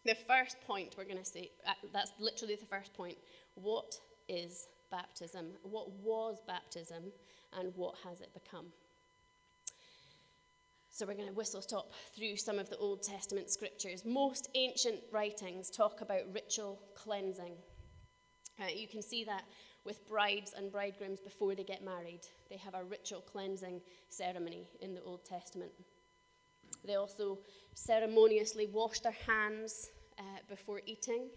The 0.05 0.15
first 0.27 0.57
point 0.65 0.95
we're 0.97 1.05
going 1.05 1.17
to 1.17 1.25
say, 1.25 1.51
uh, 1.67 1.73
that's 1.93 2.11
literally 2.19 2.55
the 2.55 2.65
first 2.65 2.93
point. 2.93 3.17
What 3.55 3.99
is 4.27 4.67
baptism? 4.89 5.47
What 5.63 5.91
was 6.03 6.37
baptism? 6.47 7.11
And 7.57 7.73
what 7.75 7.95
has 8.03 8.21
it 8.21 8.33
become? 8.33 8.65
So 10.97 11.05
we're 11.05 11.13
going 11.13 11.27
to 11.27 11.33
whistle 11.35 11.61
stop 11.61 11.91
through 12.15 12.37
some 12.37 12.57
of 12.57 12.71
the 12.71 12.77
Old 12.77 13.03
Testament 13.03 13.51
scriptures. 13.51 14.03
Most 14.03 14.49
ancient 14.55 14.97
writings 15.11 15.69
talk 15.69 16.01
about 16.01 16.21
ritual 16.33 16.79
cleansing. 16.95 17.53
Uh, 18.59 18.69
you 18.75 18.87
can 18.87 19.03
see 19.03 19.23
that 19.25 19.43
with 19.85 20.07
brides 20.07 20.55
and 20.57 20.71
bridegrooms 20.71 21.19
before 21.19 21.53
they 21.53 21.63
get 21.63 21.85
married. 21.85 22.21
They 22.49 22.57
have 22.57 22.73
a 22.73 22.83
ritual 22.83 23.21
cleansing 23.21 23.79
ceremony 24.09 24.69
in 24.81 24.95
the 24.95 25.03
Old 25.03 25.23
Testament. 25.23 25.71
They 26.83 26.95
also 26.95 27.37
ceremoniously 27.75 28.65
wash 28.65 28.99
their 29.01 29.15
hands 29.27 29.91
uh, 30.17 30.39
before 30.49 30.81
eating. 30.87 31.29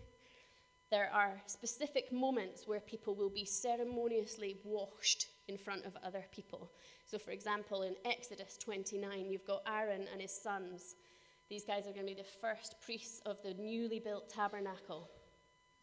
There 0.91 1.11
are 1.13 1.39
specific 1.45 2.11
moments 2.11 2.67
where 2.67 2.81
people 2.81 3.15
will 3.15 3.29
be 3.29 3.45
ceremoniously 3.45 4.57
washed 4.65 5.27
in 5.51 5.59
front 5.59 5.85
of 5.85 5.97
other 6.05 6.25
people. 6.33 6.71
So, 7.05 7.19
for 7.19 7.33
example, 7.33 7.83
in 7.83 7.97
Exodus 8.05 8.57
29, 8.57 9.27
you've 9.29 9.45
got 9.45 9.63
Aaron 9.67 10.07
and 10.13 10.23
his 10.23 10.33
sons. 10.33 10.95
These 11.49 11.65
guys 11.65 11.89
are 11.89 11.93
going 11.93 12.07
to 12.07 12.15
be 12.15 12.23
the 12.23 12.39
first 12.41 12.77
priests 12.81 13.21
of 13.27 13.43
the 13.43 13.55
newly 13.55 13.99
built 13.99 14.31
tabernacle. 14.31 15.11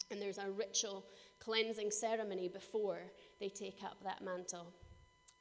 And 0.10 0.22
there's 0.22 0.38
a 0.38 0.50
ritual 0.50 1.04
cleansing 1.40 1.92
ceremony 1.92 2.48
before 2.48 3.02
they 3.42 3.50
take 3.50 3.84
up 3.84 3.98
that 4.04 4.24
mantle. 4.24 4.74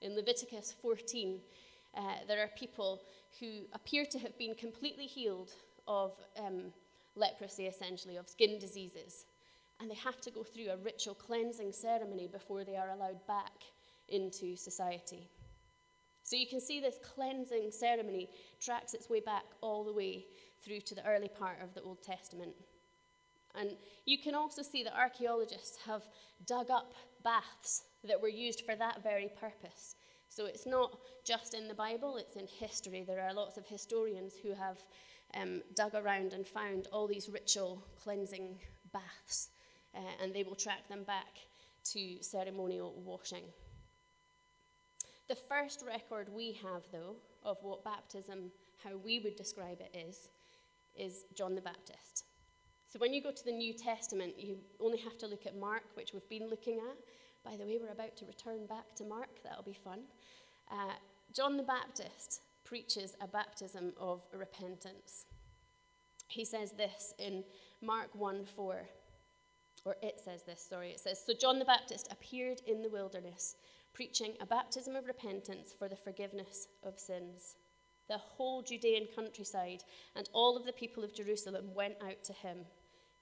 In 0.02 0.16
Leviticus 0.16 0.75
14, 0.83 1.38
uh, 1.97 2.00
there 2.26 2.42
are 2.42 2.50
people 2.59 3.02
who 3.38 3.61
appear 3.73 4.04
to 4.06 4.18
have 4.18 4.37
been 4.37 4.56
completely 4.56 5.06
healed 5.06 5.52
of 5.87 6.14
um, 6.45 6.73
leprosy, 7.14 7.66
essentially, 7.66 8.16
of 8.16 8.28
skin 8.28 8.59
diseases. 8.59 9.25
And 9.78 9.88
they 9.88 9.95
have 9.95 10.21
to 10.23 10.33
go 10.33 10.42
through 10.42 10.71
a 10.71 10.76
ritual 10.78 11.14
cleansing 11.14 11.73
ceremony 11.73 12.26
before 12.26 12.64
they 12.64 12.76
are 12.76 12.90
allowed 12.90 13.25
back 13.28 13.52
into 14.09 14.57
society. 14.57 15.29
So 16.23 16.35
you 16.35 16.47
can 16.47 16.61
see 16.61 16.81
this 16.81 16.99
cleansing 17.03 17.71
ceremony 17.71 18.29
tracks 18.61 18.95
its 18.95 19.09
way 19.09 19.21
back 19.21 19.45
all 19.61 19.85
the 19.85 19.93
way 19.93 20.27
through 20.65 20.81
to 20.81 20.95
the 20.95 21.07
early 21.07 21.29
part 21.29 21.59
of 21.63 21.73
the 21.75 21.83
Old 21.83 22.03
Testament. 22.03 22.55
And 23.55 23.77
you 24.05 24.19
can 24.19 24.35
also 24.35 24.63
see 24.63 24.83
that 24.83 24.99
archaeologists 24.99 25.79
have 25.87 26.03
dug 26.47 26.71
up 26.71 26.93
baths 27.23 27.85
that 28.05 28.21
were 28.21 28.29
used 28.29 28.63
for 28.63 28.75
that 28.75 29.03
very 29.03 29.31
purpose. 29.41 29.95
So 30.29 30.47
it's 30.47 30.67
not 30.67 30.99
just 31.25 31.55
in 31.55 31.69
the 31.69 31.75
Bible, 31.75 32.17
it's 32.17 32.37
in 32.37 32.47
history. 32.47 33.05
There 33.07 33.23
are 33.23 33.33
lots 33.33 33.57
of 33.57 33.67
historians 33.67 34.35
who 34.43 34.53
have 34.53 34.79
um, 35.41 35.63
dug 35.75 35.95
around 35.95 36.33
and 36.33 36.47
found 36.47 36.89
all 36.93 37.07
these 37.07 37.29
ritual 37.29 37.85
cleansing 38.03 38.59
baths, 38.93 39.51
uh, 39.95 40.01
and 40.23 40.35
they 40.35 40.43
will 40.43 40.55
track 40.55 40.89
them 40.89 41.05
back 41.05 41.39
to 41.93 42.23
ceremonial 42.23 42.95
washing. 43.05 43.45
The 45.28 45.35
first 45.35 45.83
record 45.85 46.28
we 46.33 46.52
have, 46.62 46.83
though, 46.92 47.16
of 47.42 47.59
what 47.62 47.85
baptism, 47.85 48.52
how 48.85 48.97
we 48.97 49.18
would 49.18 49.35
describe 49.35 49.80
it, 49.80 49.97
is, 49.97 50.28
is 50.95 51.25
John 51.35 51.54
the 51.56 51.61
Baptist. 51.61 52.25
So 52.87 53.00
when 53.00 53.12
you 53.12 53.21
go 53.21 53.33
to 53.33 53.45
the 53.45 53.52
New 53.52 53.73
Testament, 53.73 54.35
you 54.38 54.59
only 54.80 54.99
have 54.99 55.18
to 55.18 55.26
look 55.26 55.45
at 55.45 55.56
Mark, 55.56 55.83
which 55.95 56.12
we've 56.12 56.28
been 56.28 56.49
looking 56.49 56.78
at. 56.78 56.97
By 57.45 57.56
the 57.56 57.64
way, 57.64 57.78
we're 57.80 57.92
about 57.92 58.16
to 58.18 58.25
return 58.25 58.66
back 58.66 58.95
to 58.97 59.04
Mark, 59.04 59.42
that'll 59.42 59.64
be 59.64 59.76
fun. 59.85 60.00
Uh, 60.71 60.95
John 61.35 61.56
the 61.56 61.62
Baptist 61.64 62.40
preaches 62.64 63.16
a 63.21 63.26
baptism 63.26 63.92
of 63.99 64.23
repentance. 64.33 65.26
He 66.28 66.45
says 66.45 66.73
this 66.73 67.14
in 67.18 67.45
Mark 67.83 68.14
1 68.14 68.45
4, 68.45 68.88
or 69.85 69.97
it 70.02 70.21
says 70.25 70.42
this, 70.45 70.64
sorry. 70.68 70.90
It 70.90 71.00
says, 71.00 71.23
So 71.25 71.33
John 71.35 71.59
the 71.59 71.64
Baptist 71.64 72.09
appeared 72.11 72.61
in 72.66 72.83
the 72.83 72.88
wilderness, 72.88 73.56
preaching 73.97 74.35
a 74.41 74.47
baptism 74.47 74.95
of 74.95 75.07
repentance 75.07 75.75
for 75.76 75.88
the 75.88 75.97
forgiveness 75.97 76.69
of 76.85 76.99
sins. 76.99 77.57
The 78.11 78.19
whole 78.19 78.61
Judean 78.61 79.09
countryside 79.17 79.85
and 80.15 80.29
all 80.35 80.55
of 80.55 80.67
the 80.67 80.73
people 80.73 81.03
of 81.03 81.15
Jerusalem 81.15 81.73
went 81.75 81.95
out 82.07 82.23
to 82.25 82.35
him. 82.35 82.59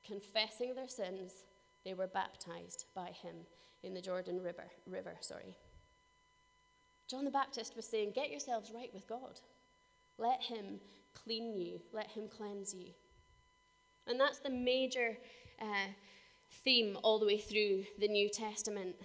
Confessing 0.04 0.75
their 0.75 0.88
sins, 0.88 1.45
they 1.85 1.95
were 1.95 2.09
baptized 2.09 2.87
by 2.93 3.12
him 3.23 3.37
in 3.85 3.95
the 3.95 4.00
Jordan 4.00 4.43
River. 4.43 4.64
river 4.85 5.14
sorry. 5.21 5.57
John 7.09 7.25
the 7.25 7.31
Baptist 7.31 7.76
was 7.76 7.87
saying, 7.87 8.11
Get 8.12 8.33
yourselves 8.33 8.73
right 8.75 8.93
with 8.93 9.07
God. 9.07 9.40
Let 10.19 10.43
him 10.43 10.81
clean 11.14 11.54
you, 11.57 11.81
let 11.93 12.09
him 12.09 12.25
cleanse 12.28 12.75
you. 12.75 12.88
And 14.09 14.19
that's 14.19 14.40
the 14.40 14.50
major 14.50 15.16
uh, 15.62 15.93
theme 16.64 16.99
all 17.04 17.21
the 17.21 17.26
way 17.26 17.38
through 17.38 17.85
the 18.00 18.09
New 18.09 18.28
Testament 18.28 18.97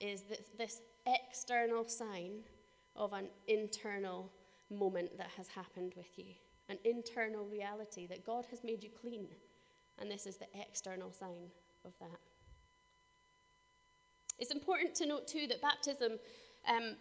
is 0.00 0.24
this 0.58 0.80
external 1.06 1.86
sign 1.86 2.42
of 2.96 3.12
an 3.12 3.28
internal 3.48 4.30
moment 4.70 5.16
that 5.18 5.28
has 5.36 5.48
happened 5.48 5.92
with 5.96 6.16
you, 6.16 6.34
an 6.68 6.78
internal 6.84 7.44
reality 7.44 8.06
that 8.06 8.24
God 8.24 8.46
has 8.50 8.64
made 8.64 8.82
you 8.82 8.90
clean. 8.90 9.28
And 10.00 10.10
this 10.10 10.26
is 10.26 10.36
the 10.36 10.46
external 10.54 11.12
sign 11.12 11.50
of 11.84 11.92
that. 12.00 12.18
It's 14.38 14.50
important 14.50 14.94
to 14.96 15.06
note, 15.06 15.28
too, 15.28 15.46
that 15.48 15.62
baptism 15.62 16.18
um, 16.68 16.96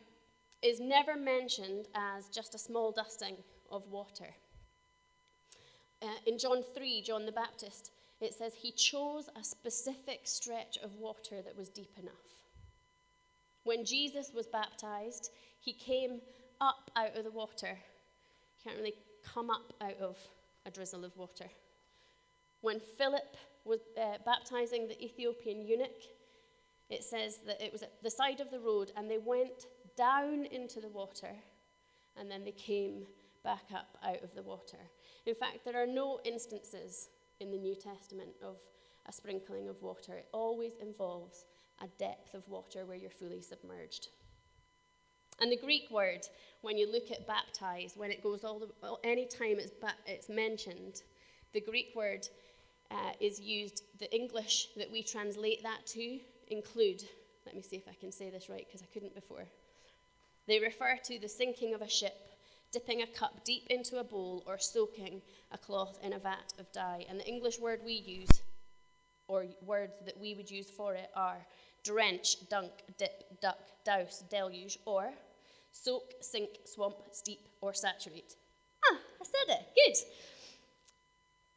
is 0.61 0.79
never 0.79 1.15
mentioned 1.15 1.87
as 1.95 2.29
just 2.29 2.53
a 2.53 2.59
small 2.59 2.91
dusting 2.91 3.37
of 3.71 3.87
water. 3.87 4.35
Uh, 6.01 6.07
in 6.27 6.37
John 6.37 6.63
3, 6.75 7.01
John 7.01 7.25
the 7.25 7.31
Baptist, 7.31 7.91
it 8.21 8.33
says 8.33 8.53
he 8.53 8.71
chose 8.71 9.29
a 9.39 9.43
specific 9.43 10.21
stretch 10.23 10.77
of 10.83 10.95
water 10.95 11.41
that 11.41 11.57
was 11.57 11.69
deep 11.69 11.97
enough. 11.99 12.42
When 13.63 13.85
Jesus 13.85 14.31
was 14.33 14.47
baptized, 14.47 15.31
he 15.59 15.73
came 15.73 16.19
up 16.59 16.91
out 16.95 17.15
of 17.15 17.23
the 17.23 17.31
water. 17.31 17.77
You 17.77 18.63
can't 18.63 18.77
really 18.77 18.95
come 19.23 19.49
up 19.49 19.73
out 19.81 19.97
of 19.99 20.17
a 20.65 20.71
drizzle 20.71 21.05
of 21.05 21.15
water. 21.17 21.45
When 22.61 22.79
Philip 22.79 23.37
was 23.65 23.79
uh, 23.97 24.17
baptizing 24.25 24.87
the 24.87 25.01
Ethiopian 25.03 25.65
eunuch, 25.65 26.03
it 26.89 27.03
says 27.03 27.39
that 27.47 27.61
it 27.61 27.71
was 27.71 27.81
at 27.81 28.03
the 28.03 28.09
side 28.09 28.39
of 28.41 28.51
the 28.51 28.59
road, 28.59 28.91
and 28.97 29.09
they 29.09 29.17
went 29.17 29.67
down 29.97 30.45
into 30.45 30.79
the 30.81 30.89
water, 30.89 31.31
and 32.17 32.29
then 32.29 32.43
they 32.43 32.51
came 32.51 33.05
back 33.43 33.65
up 33.73 33.97
out 34.03 34.21
of 34.23 34.33
the 34.35 34.43
water. 34.43 34.77
In 35.25 35.35
fact, 35.35 35.65
there 35.65 35.81
are 35.81 35.87
no 35.87 36.19
instances 36.25 37.09
in 37.39 37.51
the 37.51 37.57
New 37.57 37.75
Testament 37.75 38.31
of 38.41 38.57
a 39.07 39.11
sprinkling 39.11 39.67
of 39.69 39.81
water. 39.81 40.13
It 40.13 40.27
always 40.31 40.73
involves 40.81 41.45
a 41.83 41.87
depth 41.99 42.33
of 42.33 42.47
water 42.47 42.85
where 42.85 42.97
you're 42.97 43.09
fully 43.09 43.41
submerged. 43.41 44.07
And 45.41 45.51
the 45.51 45.57
Greek 45.57 45.89
word, 45.91 46.25
when 46.61 46.77
you 46.77 46.91
look 46.91 47.11
at 47.11 47.27
baptize, 47.27 47.93
when 47.95 48.11
it 48.11 48.23
goes 48.23 48.43
all 48.43 48.59
the, 48.59 48.69
any 49.03 49.25
time 49.25 49.57
it's, 49.59 49.71
ba- 49.71 49.95
it's 50.05 50.29
mentioned, 50.29 51.01
the 51.53 51.61
Greek 51.61 51.91
word 51.95 52.27
uh, 52.91 53.11
is 53.19 53.39
used, 53.39 53.83
the 53.99 54.13
English 54.15 54.69
that 54.77 54.91
we 54.91 55.03
translate 55.03 55.63
that 55.63 55.85
to 55.87 56.19
include, 56.49 57.03
let 57.45 57.55
me 57.55 57.61
see 57.61 57.75
if 57.75 57.87
I 57.87 57.93
can 57.99 58.11
say 58.11 58.29
this 58.29 58.49
right 58.49 58.65
because 58.65 58.81
I 58.81 58.93
couldn't 58.93 59.15
before. 59.15 59.45
They 60.47 60.59
refer 60.59 60.97
to 61.05 61.19
the 61.19 61.29
sinking 61.29 61.73
of 61.73 61.81
a 61.81 61.89
ship, 61.89 62.15
dipping 62.71 63.01
a 63.01 63.07
cup 63.07 63.43
deep 63.43 63.67
into 63.69 63.99
a 63.99 64.03
bowl, 64.03 64.43
or 64.45 64.57
soaking 64.57 65.21
a 65.51 65.57
cloth 65.57 65.99
in 66.03 66.13
a 66.13 66.19
vat 66.19 66.53
of 66.59 66.71
dye. 66.71 67.05
And 67.09 67.19
the 67.19 67.27
English 67.27 67.59
word 67.59 67.81
we 67.85 67.93
use, 67.93 68.41
or 69.27 69.45
words 69.65 69.93
that 70.05 70.19
we 70.19 70.35
would 70.35 70.51
use 70.51 70.69
for 70.69 70.95
it, 70.95 71.09
are 71.15 71.45
drench, 71.83 72.47
dunk, 72.49 72.71
dip, 72.97 73.39
duck, 73.41 73.59
douse, 73.85 74.23
deluge, 74.29 74.77
or 74.85 75.09
soak, 75.71 76.13
sink, 76.21 76.49
swamp, 76.65 76.95
steep, 77.11 77.47
or 77.61 77.73
saturate. 77.73 78.35
Ah, 78.85 78.97
I 79.21 79.25
said 79.25 79.55
it. 79.55 79.65
Good. 79.75 79.97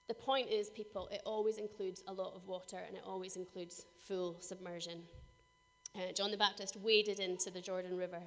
The 0.09 0.15
point 0.15 0.51
is, 0.51 0.71
people, 0.71 1.09
it 1.11 1.23
always 1.25 1.59
includes 1.59 2.03
a 2.07 2.13
lot 2.13 2.35
of 2.35 2.47
water 2.47 2.79
and 2.87 2.97
it 2.97 3.03
always 3.05 3.37
includes 3.37 3.85
full 4.07 4.37
submersion. 4.41 5.03
Uh, 5.97 6.13
John 6.15 6.31
the 6.31 6.37
Baptist 6.37 6.77
waded 6.77 7.19
into 7.19 7.51
the 7.51 7.61
Jordan 7.61 7.97
River, 7.97 8.21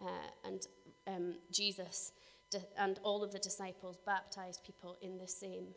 uh, 0.00 0.26
and 0.44 0.66
um, 1.06 1.34
Jesus 1.50 2.12
di- 2.50 2.58
and 2.76 3.00
all 3.02 3.22
of 3.24 3.32
the 3.32 3.38
disciples 3.38 3.98
baptized 4.04 4.62
people 4.64 4.96
in 5.00 5.18
the 5.18 5.26
same 5.26 5.68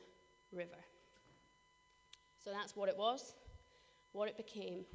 river. 0.51 0.77
So 2.43 2.51
that's 2.51 2.75
what 2.75 2.89
it 2.89 2.97
was, 2.97 3.35
what 4.11 4.27
it 4.27 4.37
became. 4.37 4.85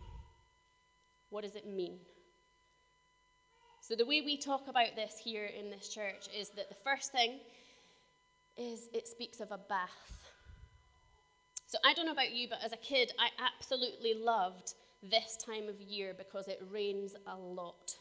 What 1.30 1.44
does 1.44 1.54
it 1.54 1.66
mean? 1.66 1.98
So, 3.80 3.94
the 3.94 4.06
way 4.06 4.20
we 4.20 4.36
talk 4.36 4.68
about 4.68 4.96
this 4.96 5.14
here 5.22 5.46
in 5.46 5.70
this 5.70 5.88
church 5.88 6.26
is 6.36 6.48
that 6.50 6.68
the 6.68 6.74
first 6.74 7.12
thing 7.12 7.38
is 8.56 8.88
it 8.92 9.06
speaks 9.06 9.40
of 9.40 9.52
a 9.52 9.58
bath. 9.58 10.30
So, 11.66 11.78
I 11.84 11.94
don't 11.94 12.06
know 12.06 12.12
about 12.12 12.34
you, 12.34 12.48
but 12.48 12.58
as 12.64 12.72
a 12.72 12.76
kid, 12.76 13.12
I 13.18 13.28
absolutely 13.38 14.14
loved 14.14 14.74
this 15.02 15.36
time 15.36 15.68
of 15.68 15.80
year 15.80 16.14
because 16.16 16.48
it 16.48 16.60
rains 16.70 17.14
a 17.26 17.36
lot. 17.36 17.96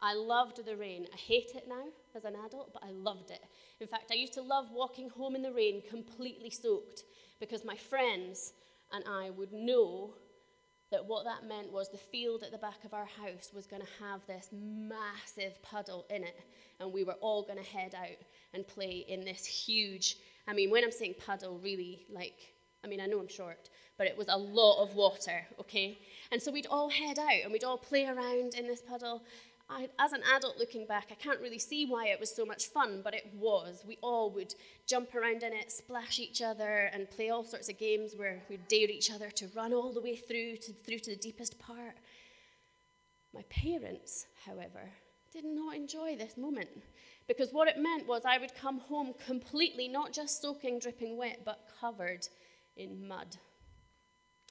I 0.00 0.14
loved 0.14 0.64
the 0.64 0.76
rain. 0.76 1.06
I 1.12 1.16
hate 1.16 1.52
it 1.54 1.64
now 1.68 1.84
as 2.14 2.24
an 2.24 2.34
adult, 2.44 2.72
but 2.72 2.82
I 2.84 2.90
loved 2.90 3.30
it. 3.30 3.44
In 3.80 3.86
fact, 3.86 4.10
I 4.10 4.14
used 4.14 4.34
to 4.34 4.42
love 4.42 4.66
walking 4.72 5.08
home 5.08 5.34
in 5.34 5.42
the 5.42 5.52
rain 5.52 5.82
completely 5.88 6.50
soaked 6.50 7.04
because 7.40 7.64
my 7.64 7.76
friends 7.76 8.52
and 8.92 9.04
I 9.08 9.30
would 9.30 9.52
know 9.52 10.14
that 10.90 11.04
what 11.04 11.24
that 11.24 11.48
meant 11.48 11.72
was 11.72 11.88
the 11.88 11.98
field 11.98 12.42
at 12.42 12.52
the 12.52 12.58
back 12.58 12.84
of 12.84 12.94
our 12.94 13.06
house 13.06 13.50
was 13.54 13.66
going 13.66 13.82
to 13.82 14.04
have 14.04 14.20
this 14.26 14.48
massive 14.52 15.60
puddle 15.62 16.06
in 16.10 16.22
it, 16.22 16.40
and 16.80 16.92
we 16.92 17.04
were 17.04 17.16
all 17.20 17.42
going 17.42 17.58
to 17.58 17.64
head 17.64 17.94
out 17.94 18.18
and 18.54 18.66
play 18.66 19.04
in 19.08 19.20
this 19.20 19.44
huge. 19.44 20.16
I 20.46 20.52
mean, 20.52 20.70
when 20.70 20.84
I'm 20.84 20.92
saying 20.92 21.14
puddle, 21.24 21.58
really, 21.58 22.06
like, 22.12 22.54
I 22.84 22.88
mean, 22.88 23.00
I 23.00 23.06
know 23.06 23.18
I'm 23.18 23.28
short, 23.28 23.68
but 23.98 24.06
it 24.06 24.16
was 24.16 24.28
a 24.28 24.36
lot 24.36 24.82
of 24.82 24.94
water, 24.94 25.44
okay? 25.58 25.98
And 26.30 26.40
so 26.40 26.52
we'd 26.52 26.66
all 26.66 26.88
head 26.88 27.18
out 27.18 27.42
and 27.42 27.52
we'd 27.52 27.64
all 27.64 27.78
play 27.78 28.06
around 28.06 28.54
in 28.54 28.68
this 28.68 28.80
puddle. 28.80 29.22
I, 29.68 29.88
as 29.98 30.12
an 30.12 30.22
adult 30.36 30.58
looking 30.58 30.86
back, 30.86 31.08
I 31.10 31.14
can't 31.14 31.40
really 31.40 31.58
see 31.58 31.86
why 31.86 32.06
it 32.08 32.20
was 32.20 32.34
so 32.34 32.44
much 32.44 32.66
fun, 32.66 33.00
but 33.02 33.14
it 33.14 33.26
was. 33.34 33.84
We 33.86 33.98
all 34.00 34.30
would 34.30 34.54
jump 34.86 35.14
around 35.14 35.42
in 35.42 35.52
it, 35.52 35.72
splash 35.72 36.20
each 36.20 36.40
other, 36.40 36.88
and 36.92 37.10
play 37.10 37.30
all 37.30 37.42
sorts 37.42 37.68
of 37.68 37.78
games 37.78 38.14
where 38.16 38.42
we'd 38.48 38.68
dare 38.68 38.88
each 38.88 39.10
other 39.10 39.28
to 39.30 39.48
run 39.56 39.72
all 39.72 39.92
the 39.92 40.00
way 40.00 40.14
through 40.14 40.56
to, 40.58 40.72
through 40.72 41.00
to 41.00 41.10
the 41.10 41.16
deepest 41.16 41.58
part. 41.58 41.96
My 43.34 43.42
parents, 43.50 44.26
however, 44.44 44.92
did 45.32 45.44
not 45.44 45.74
enjoy 45.74 46.16
this 46.16 46.36
moment 46.36 46.68
because 47.26 47.52
what 47.52 47.68
it 47.68 47.78
meant 47.78 48.06
was 48.06 48.22
I 48.24 48.38
would 48.38 48.54
come 48.54 48.78
home 48.78 49.14
completely, 49.26 49.88
not 49.88 50.12
just 50.12 50.40
soaking, 50.40 50.78
dripping 50.78 51.16
wet, 51.16 51.40
but 51.44 51.68
covered 51.80 52.28
in 52.76 53.06
mud. 53.06 53.36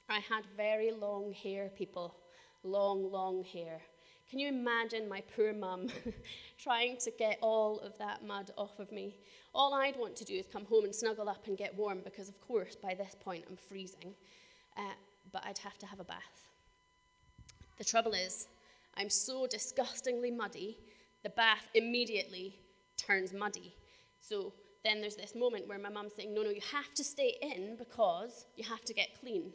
I 0.10 0.20
had 0.20 0.44
very 0.58 0.92
long 0.92 1.34
hair, 1.34 1.72
people. 1.76 2.16
Long, 2.64 3.12
long 3.12 3.44
hair. 3.44 3.82
Can 4.30 4.40
you 4.40 4.48
imagine 4.48 5.08
my 5.08 5.22
poor 5.36 5.54
mum 5.54 5.88
trying 6.58 6.98
to 6.98 7.12
get 7.12 7.38
all 7.42 7.80
of 7.80 7.98
that 8.00 8.26
mud 8.26 8.52
off 8.58 8.80
of 8.80 8.92
me? 8.92 9.18
All 9.54 9.74
I'd 9.74 9.98
want 9.98 10.16
to 10.18 10.26
do 10.26 10.34
is 10.34 10.48
come 10.52 10.66
home 10.66 10.84
and 10.84 10.96
snuggle 10.96 11.30
up 11.30 11.48
and 11.48 11.58
get 11.58 11.76
warm 11.76 12.02
because, 12.04 12.28
of 12.28 12.40
course, 12.42 12.76
by 12.76 12.96
this 12.96 13.16
point 13.24 13.46
I'm 13.50 13.58
freezing. 13.58 14.16
Uh, 14.76 14.94
but 15.32 15.46
I'd 15.46 15.60
have 15.60 15.78
to 15.78 15.86
have 15.86 16.00
a 16.00 16.04
bath. 16.04 16.48
The 17.78 17.84
trouble 17.84 18.14
is, 18.14 18.48
I'm 18.98 19.10
so 19.10 19.46
disgustingly 19.48 20.32
muddy, 20.32 20.80
the 21.24 21.30
bath 21.30 21.68
immediately 21.74 22.56
turns 22.98 23.34
muddy. 23.34 23.76
So 24.22 24.54
then 24.84 25.02
there's 25.02 25.16
this 25.16 25.36
moment 25.36 25.68
where 25.68 25.80
my 25.80 25.90
mum's 25.90 26.14
saying, 26.16 26.34
No, 26.34 26.42
no, 26.42 26.50
you 26.50 26.62
have 26.72 26.94
to 26.96 27.04
stay 27.04 27.36
in 27.42 27.76
because 27.78 28.46
you 28.56 28.64
have 28.64 28.84
to 28.86 28.94
get 28.94 29.20
clean. 29.20 29.54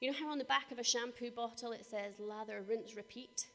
You 0.00 0.10
know 0.10 0.16
how 0.18 0.30
on 0.30 0.38
the 0.38 0.44
back 0.44 0.72
of 0.72 0.78
a 0.78 0.84
shampoo 0.84 1.30
bottle 1.30 1.72
it 1.72 1.86
says 1.86 2.18
lather, 2.18 2.64
rinse, 2.66 2.96
repeat? 2.96 3.46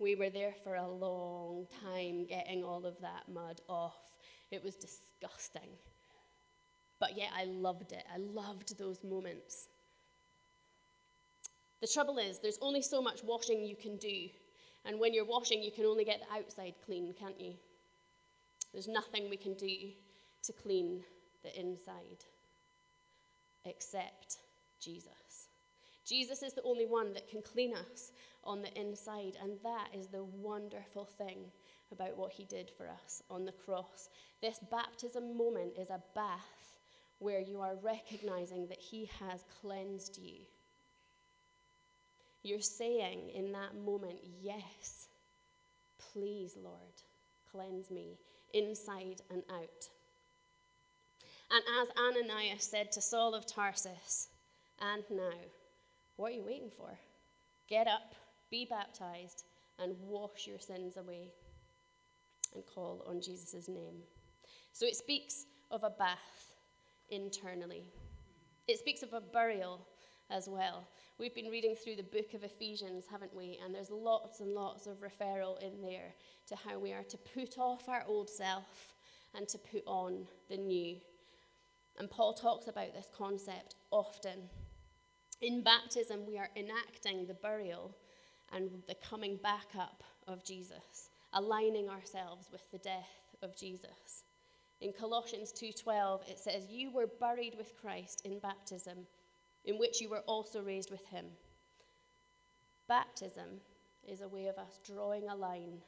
We 0.00 0.14
were 0.14 0.30
there 0.30 0.54
for 0.64 0.76
a 0.76 0.88
long 0.88 1.66
time 1.84 2.24
getting 2.24 2.64
all 2.64 2.86
of 2.86 2.98
that 3.02 3.24
mud 3.32 3.60
off. 3.68 3.98
It 4.50 4.64
was 4.64 4.74
disgusting. 4.74 5.68
But 6.98 7.18
yet 7.18 7.28
I 7.36 7.44
loved 7.44 7.92
it. 7.92 8.02
I 8.12 8.16
loved 8.16 8.78
those 8.78 9.04
moments. 9.04 9.68
The 11.82 11.86
trouble 11.86 12.16
is, 12.16 12.38
there's 12.38 12.58
only 12.62 12.80
so 12.80 13.02
much 13.02 13.22
washing 13.22 13.62
you 13.62 13.76
can 13.76 13.98
do. 13.98 14.28
And 14.86 14.98
when 14.98 15.12
you're 15.12 15.26
washing, 15.26 15.62
you 15.62 15.70
can 15.70 15.84
only 15.84 16.04
get 16.04 16.20
the 16.20 16.34
outside 16.34 16.74
clean, 16.84 17.14
can't 17.18 17.38
you? 17.38 17.52
There's 18.72 18.88
nothing 18.88 19.28
we 19.28 19.36
can 19.36 19.52
do 19.52 19.68
to 20.44 20.52
clean 20.54 21.04
the 21.42 21.58
inside 21.60 22.24
except 23.66 24.38
Jesus. 24.80 25.48
Jesus 26.10 26.42
is 26.42 26.54
the 26.54 26.62
only 26.64 26.86
one 26.86 27.12
that 27.12 27.28
can 27.28 27.40
clean 27.40 27.72
us 27.72 28.10
on 28.42 28.62
the 28.62 28.74
inside, 28.76 29.36
and 29.40 29.52
that 29.62 29.90
is 29.96 30.08
the 30.08 30.24
wonderful 30.24 31.04
thing 31.04 31.38
about 31.92 32.18
what 32.18 32.32
he 32.32 32.44
did 32.46 32.68
for 32.76 32.88
us 32.88 33.22
on 33.30 33.44
the 33.44 33.52
cross. 33.52 34.10
This 34.42 34.58
baptism 34.72 35.36
moment 35.36 35.74
is 35.78 35.88
a 35.88 36.02
bath 36.16 36.78
where 37.20 37.38
you 37.38 37.60
are 37.60 37.76
recognizing 37.80 38.66
that 38.66 38.80
he 38.80 39.08
has 39.20 39.44
cleansed 39.60 40.18
you. 40.20 40.38
You're 42.42 42.60
saying 42.60 43.30
in 43.32 43.52
that 43.52 43.76
moment, 43.76 44.18
Yes, 44.42 45.06
please, 46.12 46.56
Lord, 46.60 46.74
cleanse 47.52 47.88
me 47.88 48.18
inside 48.52 49.22
and 49.30 49.44
out. 49.48 49.88
And 51.52 51.62
as 51.80 51.88
Ananias 51.96 52.64
said 52.64 52.90
to 52.92 53.00
Saul 53.00 53.32
of 53.32 53.46
Tarsus, 53.46 54.28
and 54.80 55.04
now, 55.08 55.38
what 56.20 56.32
are 56.32 56.34
you 56.34 56.44
waiting 56.44 56.70
for? 56.70 56.90
Get 57.66 57.86
up, 57.86 58.14
be 58.50 58.66
baptized, 58.68 59.44
and 59.78 59.96
wash 60.02 60.46
your 60.46 60.58
sins 60.58 60.98
away, 60.98 61.32
and 62.54 62.62
call 62.66 63.02
on 63.08 63.22
Jesus' 63.22 63.68
name. 63.68 64.02
So 64.74 64.84
it 64.84 64.96
speaks 64.96 65.46
of 65.70 65.82
a 65.82 65.88
bath 65.88 66.52
internally, 67.08 67.84
it 68.68 68.78
speaks 68.78 69.02
of 69.02 69.14
a 69.14 69.20
burial 69.20 69.80
as 70.28 70.46
well. 70.46 70.86
We've 71.18 71.34
been 71.34 71.50
reading 71.50 71.74
through 71.74 71.96
the 71.96 72.02
book 72.02 72.34
of 72.34 72.44
Ephesians, 72.44 73.06
haven't 73.10 73.34
we? 73.34 73.58
And 73.64 73.74
there's 73.74 73.90
lots 73.90 74.40
and 74.40 74.54
lots 74.54 74.86
of 74.86 74.98
referral 75.00 75.60
in 75.62 75.80
there 75.82 76.14
to 76.48 76.54
how 76.54 76.78
we 76.78 76.92
are 76.92 77.02
to 77.02 77.16
put 77.16 77.58
off 77.58 77.88
our 77.88 78.04
old 78.06 78.28
self 78.30 78.94
and 79.34 79.48
to 79.48 79.58
put 79.58 79.82
on 79.86 80.26
the 80.48 80.56
new. 80.56 80.96
And 81.98 82.10
Paul 82.10 82.34
talks 82.34 82.68
about 82.68 82.94
this 82.94 83.08
concept 83.16 83.74
often. 83.90 84.48
In 85.40 85.62
baptism, 85.62 86.26
we 86.26 86.36
are 86.36 86.50
enacting 86.54 87.26
the 87.26 87.34
burial 87.34 87.96
and 88.52 88.70
the 88.86 88.94
coming 88.96 89.36
back 89.36 89.68
up 89.78 90.02
of 90.26 90.44
Jesus, 90.44 91.08
aligning 91.32 91.88
ourselves 91.88 92.48
with 92.52 92.70
the 92.70 92.78
death 92.78 93.08
of 93.42 93.56
Jesus. 93.56 94.24
In 94.82 94.92
Colossians 94.92 95.52
2:12 95.52 96.28
it 96.28 96.38
says 96.38 96.70
you 96.70 96.90
were 96.90 97.06
buried 97.06 97.54
with 97.56 97.76
Christ 97.76 98.20
in 98.24 98.38
baptism 98.38 99.06
in 99.64 99.78
which 99.78 100.00
you 100.00 100.10
were 100.10 100.22
also 100.26 100.62
raised 100.62 100.90
with 100.90 101.06
him. 101.06 101.26
Baptism 102.86 103.60
is 104.06 104.20
a 104.20 104.28
way 104.28 104.46
of 104.46 104.58
us 104.58 104.78
drawing 104.84 105.28
a 105.28 105.34
line 105.34 105.82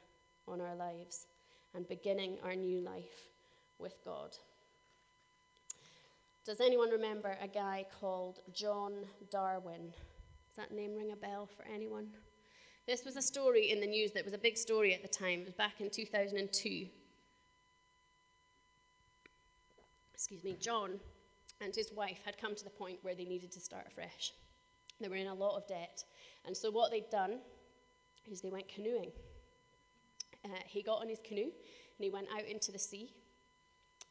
on 0.47 0.61
our 0.61 0.75
lives 0.75 1.27
and 1.73 1.87
beginning 1.87 2.39
our 2.43 2.55
new 2.55 2.79
life 2.79 3.29
with 3.77 4.03
God. 4.03 4.35
Does 6.45 6.59
anyone 6.59 6.89
remember 6.89 7.37
a 7.41 7.47
guy 7.47 7.85
called 8.01 8.39
John 8.53 9.05
Darwin? 9.31 9.93
Does 9.93 10.57
that 10.57 10.75
name 10.75 10.93
ring 10.93 11.13
a 11.13 11.15
bell 11.15 11.47
for 11.47 11.63
anyone? 11.73 12.07
This 12.85 13.05
was 13.05 13.15
a 13.15 13.21
story 13.21 13.71
in 13.71 13.79
the 13.79 13.87
news 13.87 14.11
that 14.11 14.25
was 14.25 14.33
a 14.33 14.37
big 14.37 14.57
story 14.57 14.93
at 14.93 15.01
the 15.01 15.07
time. 15.07 15.39
It 15.39 15.45
was 15.45 15.53
back 15.53 15.79
in 15.79 15.89
2002. 15.89 16.87
Excuse 20.13 20.43
me, 20.43 20.57
John 20.59 20.99
and 21.61 21.73
his 21.73 21.93
wife 21.93 22.19
had 22.25 22.37
come 22.37 22.55
to 22.55 22.63
the 22.65 22.69
point 22.69 22.99
where 23.03 23.15
they 23.15 23.23
needed 23.23 23.53
to 23.53 23.61
start 23.61 23.89
fresh. 23.95 24.33
They 24.99 25.07
were 25.07 25.15
in 25.15 25.27
a 25.27 25.33
lot 25.33 25.55
of 25.55 25.65
debt. 25.65 26.03
And 26.45 26.55
so, 26.55 26.69
what 26.69 26.91
they'd 26.91 27.09
done 27.09 27.39
is 28.29 28.41
they 28.41 28.49
went 28.49 28.67
canoeing. 28.67 29.11
Uh, 30.43 30.49
he 30.65 30.83
got 30.83 30.99
on 30.99 31.07
his 31.07 31.19
canoe 31.25 31.43
and 31.43 32.01
he 32.01 32.09
went 32.09 32.27
out 32.35 32.45
into 32.45 32.73
the 32.73 32.79
sea 32.79 33.13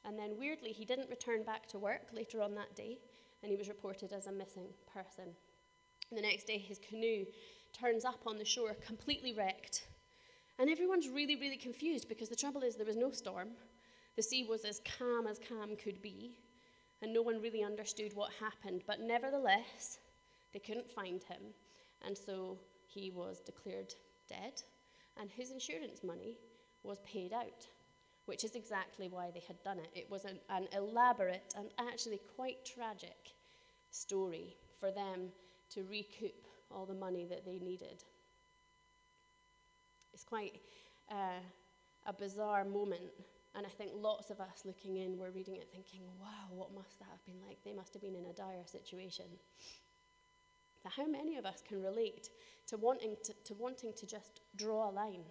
and 0.04 0.18
then, 0.18 0.36
weirdly, 0.38 0.72
he 0.72 0.84
didn't 0.84 1.10
return 1.10 1.42
back 1.44 1.66
to 1.68 1.78
work 1.78 2.08
later 2.12 2.42
on 2.42 2.54
that 2.56 2.74
day, 2.74 2.98
and 3.42 3.50
he 3.50 3.56
was 3.56 3.68
reported 3.68 4.12
as 4.12 4.26
a 4.26 4.32
missing 4.32 4.66
person. 4.92 5.24
And 6.10 6.18
the 6.18 6.22
next 6.22 6.46
day, 6.46 6.58
his 6.58 6.78
canoe 6.78 7.24
turns 7.72 8.04
up 8.04 8.20
on 8.26 8.38
the 8.38 8.44
shore 8.44 8.74
completely 8.86 9.32
wrecked. 9.32 9.86
And 10.58 10.68
everyone's 10.68 11.08
really, 11.08 11.36
really 11.36 11.56
confused 11.56 12.08
because 12.08 12.28
the 12.28 12.36
trouble 12.36 12.62
is 12.62 12.76
there 12.76 12.86
was 12.86 12.96
no 12.96 13.10
storm. 13.10 13.50
The 14.16 14.22
sea 14.22 14.44
was 14.44 14.64
as 14.64 14.80
calm 14.98 15.26
as 15.26 15.38
calm 15.38 15.76
could 15.76 16.02
be, 16.02 16.32
and 17.00 17.12
no 17.12 17.22
one 17.22 17.40
really 17.40 17.62
understood 17.62 18.12
what 18.14 18.30
happened. 18.38 18.82
But 18.86 19.00
nevertheless, 19.00 19.98
they 20.52 20.58
couldn't 20.58 20.90
find 20.90 21.22
him, 21.22 21.40
and 22.06 22.16
so 22.16 22.58
he 22.86 23.10
was 23.10 23.40
declared 23.40 23.94
dead, 24.28 24.62
and 25.18 25.30
his 25.30 25.50
insurance 25.50 26.02
money 26.04 26.36
was 26.82 26.98
paid 27.06 27.32
out 27.32 27.66
which 28.26 28.44
is 28.44 28.54
exactly 28.54 29.08
why 29.08 29.30
they 29.32 29.42
had 29.46 29.62
done 29.62 29.78
it. 29.78 29.88
It 29.94 30.10
was 30.10 30.24
an, 30.24 30.38
an 30.48 30.68
elaborate 30.76 31.54
and 31.56 31.68
actually 31.78 32.20
quite 32.36 32.64
tragic 32.64 33.32
story 33.90 34.56
for 34.78 34.90
them 34.90 35.28
to 35.70 35.82
recoup 35.84 36.46
all 36.70 36.86
the 36.86 36.94
money 36.94 37.26
that 37.28 37.44
they 37.44 37.58
needed. 37.58 38.04
It's 40.12 40.24
quite 40.24 40.60
uh, 41.10 41.40
a 42.06 42.12
bizarre 42.12 42.64
moment, 42.64 43.10
and 43.54 43.66
I 43.66 43.70
think 43.70 43.92
lots 43.94 44.30
of 44.30 44.40
us 44.40 44.62
looking 44.64 44.96
in 44.96 45.18
were 45.18 45.30
reading 45.30 45.56
it 45.56 45.68
thinking, 45.72 46.02
wow, 46.20 46.48
what 46.50 46.74
must 46.74 46.98
that 46.98 47.08
have 47.10 47.24
been 47.24 47.40
like? 47.46 47.58
They 47.64 47.74
must 47.74 47.92
have 47.94 48.02
been 48.02 48.14
in 48.14 48.26
a 48.26 48.32
dire 48.32 48.66
situation. 48.66 49.26
How 50.84 51.06
many 51.06 51.36
of 51.36 51.46
us 51.46 51.62
can 51.66 51.80
relate 51.80 52.30
to 52.66 52.76
wanting 52.76 53.16
to, 53.24 53.32
to 53.44 53.54
wanting 53.54 53.92
to 53.94 54.06
just 54.06 54.40
draw 54.56 54.90
a 54.90 54.92
line 54.92 55.24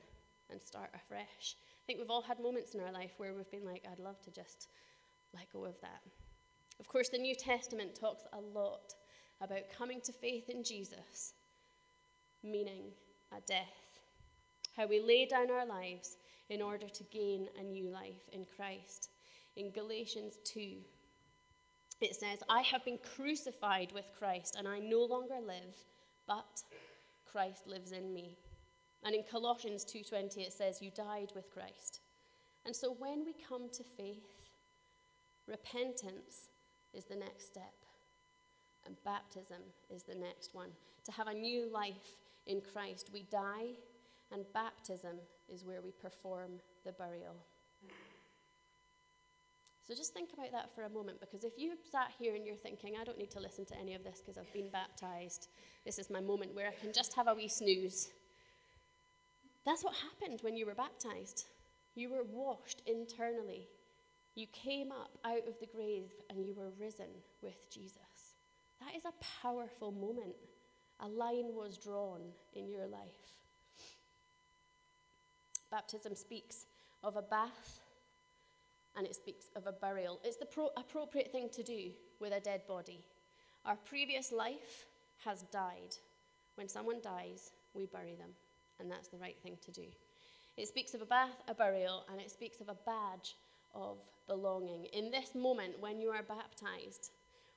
and 0.49 0.62
start 0.62 0.89
afresh? 0.95 1.56
Think 1.91 1.99
we've 1.99 2.10
all 2.10 2.21
had 2.21 2.39
moments 2.39 2.73
in 2.73 2.80
our 2.80 2.93
life 2.93 3.12
where 3.17 3.34
we've 3.34 3.51
been 3.51 3.65
like, 3.65 3.84
I'd 3.91 3.99
love 3.99 4.21
to 4.21 4.32
just 4.32 4.69
let 5.34 5.51
go 5.51 5.65
of 5.65 5.75
that. 5.82 5.99
Of 6.80 6.88
course, 6.88 7.10
the 7.10 7.17
New 7.17 7.36
Testament 7.36 7.95
talks 7.99 8.23
a 8.32 8.39
lot 8.39 8.95
about 9.41 9.63
coming 9.77 9.99
to 10.06 10.13
faith 10.13 10.47
in 10.47 10.63
Jesus, 10.63 11.34
meaning 12.45 12.84
a 13.38 13.41
death. 13.41 13.99
How 14.77 14.88
we 14.88 15.01
lay 15.01 15.25
down 15.25 15.51
our 15.51 15.65
lives 15.65 16.15
in 16.49 16.62
order 16.62 16.88
to 16.88 17.04
gain 17.12 17.49
a 17.60 17.63
new 17.63 17.89
life 17.89 18.30
in 18.32 18.45
Christ. 18.56 19.10
In 19.58 19.69
Galatians 19.71 20.36
2, 20.45 20.77
it 21.99 22.15
says, 22.15 22.39
I 22.49 22.62
have 22.62 22.86
been 22.86 22.99
crucified 23.17 23.91
with 23.93 24.06
Christ, 24.17 24.56
and 24.58 24.65
I 24.65 24.80
no 24.80 25.01
longer 25.01 25.41
live, 25.45 25.75
but 26.25 26.63
Christ 27.30 27.67
lives 27.67 27.91
in 27.91 28.13
me. 28.13 28.38
And 29.03 29.15
in 29.15 29.23
Colossians 29.23 29.83
2:20 29.85 30.41
it 30.41 30.53
says 30.53 30.81
you 30.81 30.91
died 30.91 31.31
with 31.35 31.49
Christ. 31.51 32.01
And 32.65 32.75
so 32.75 32.93
when 32.93 33.25
we 33.25 33.33
come 33.33 33.69
to 33.69 33.83
faith, 33.83 34.49
repentance 35.47 36.49
is 36.93 37.05
the 37.05 37.15
next 37.15 37.47
step. 37.47 37.73
And 38.85 38.95
baptism 39.03 39.61
is 39.89 40.03
the 40.03 40.15
next 40.15 40.53
one. 40.53 40.69
To 41.05 41.11
have 41.11 41.27
a 41.27 41.33
new 41.33 41.69
life 41.71 42.19
in 42.45 42.61
Christ, 42.61 43.09
we 43.13 43.23
die 43.23 43.75
and 44.31 44.45
baptism 44.53 45.17
is 45.49 45.65
where 45.65 45.81
we 45.81 45.91
perform 45.91 46.51
the 46.85 46.91
burial. 46.93 47.35
So 49.83 49.95
just 49.95 50.13
think 50.13 50.29
about 50.33 50.51
that 50.53 50.73
for 50.73 50.83
a 50.83 50.89
moment 50.89 51.19
because 51.19 51.43
if 51.43 51.57
you 51.57 51.73
sat 51.91 52.11
here 52.17 52.35
and 52.35 52.45
you're 52.45 52.55
thinking, 52.55 52.93
I 52.99 53.03
don't 53.03 53.17
need 53.17 53.31
to 53.31 53.39
listen 53.39 53.65
to 53.65 53.77
any 53.77 53.93
of 53.93 54.03
this 54.03 54.21
because 54.21 54.37
I've 54.37 54.53
been 54.53 54.69
baptized, 54.69 55.49
this 55.85 55.99
is 55.99 56.09
my 56.09 56.21
moment 56.21 56.55
where 56.55 56.67
I 56.67 56.73
can 56.73 56.93
just 56.93 57.13
have 57.15 57.27
a 57.27 57.33
wee 57.33 57.49
snooze. 57.49 58.09
That's 59.65 59.84
what 59.84 59.93
happened 59.95 60.39
when 60.41 60.58
you 60.58 60.65
were 60.65 60.76
baptized. 60.76 61.45
You 61.95 62.10
were 62.10 62.24
washed 62.24 62.82
internally. 62.86 63.67
You 64.36 64.47
came 64.47 64.91
up 64.91 65.17
out 65.26 65.47
of 65.47 65.60
the 65.60 65.67
grave 65.67 66.12
and 66.30 66.45
you 66.45 66.54
were 66.54 66.71
risen 66.80 67.10
with 67.41 67.69
Jesus. 67.69 68.36
That 68.80 68.95
is 68.95 69.06
a 69.06 69.41
powerful 69.41 69.91
moment. 69.91 70.36
A 71.02 71.08
line 71.08 71.54
was 71.54 71.78
drawn 71.78 72.21
in 72.54 72.69
your 72.69 72.88
life. 72.88 73.39
Baptism 75.69 76.15
speaks 76.15 76.65
of 77.04 77.15
a 77.15 77.21
bath 77.21 77.82
and 78.95 79.06
it 79.06 79.15
speaks 79.15 79.45
of 79.56 79.67
a 79.67 79.71
burial. 79.71 80.19
It's 80.24 80.38
the 80.38 80.45
pro- 80.45 80.69
appropriate 80.78 81.32
thing 81.32 81.50
to 81.54 81.63
do 81.63 81.91
with 82.19 82.34
a 82.34 82.39
dead 82.39 82.62
body. 82.67 83.04
Our 83.65 83.78
previous 83.86 84.32
life 84.32 84.86
has 85.24 85.43
died. 85.43 85.95
When 86.56 86.67
someone 86.67 87.00
dies, 87.02 87.52
we 87.74 87.86
bury 87.86 88.15
them, 88.15 88.32
and 88.82 88.91
that's 88.91 89.08
the 89.08 89.17
right 89.17 89.38
thing 89.41 89.58
to 89.65 89.72
do. 89.72 89.86
It 90.58 90.67
speaks 90.67 90.94
of 90.94 91.02
a 91.02 91.06
bath, 91.06 91.41
a 91.48 91.54
burial, 91.54 92.04
and 92.12 92.20
it 92.20 92.30
speaks 92.30 92.60
of 92.60 92.67
a 92.67 92.76
badge 92.86 93.36
of 93.74 93.98
belonging. 94.28 94.86
In 94.94 95.12
this 95.12 95.34
moment, 95.34 95.80
when 95.80 96.02
you 96.02 96.10
are 96.10 96.24
baptized, 96.24 97.12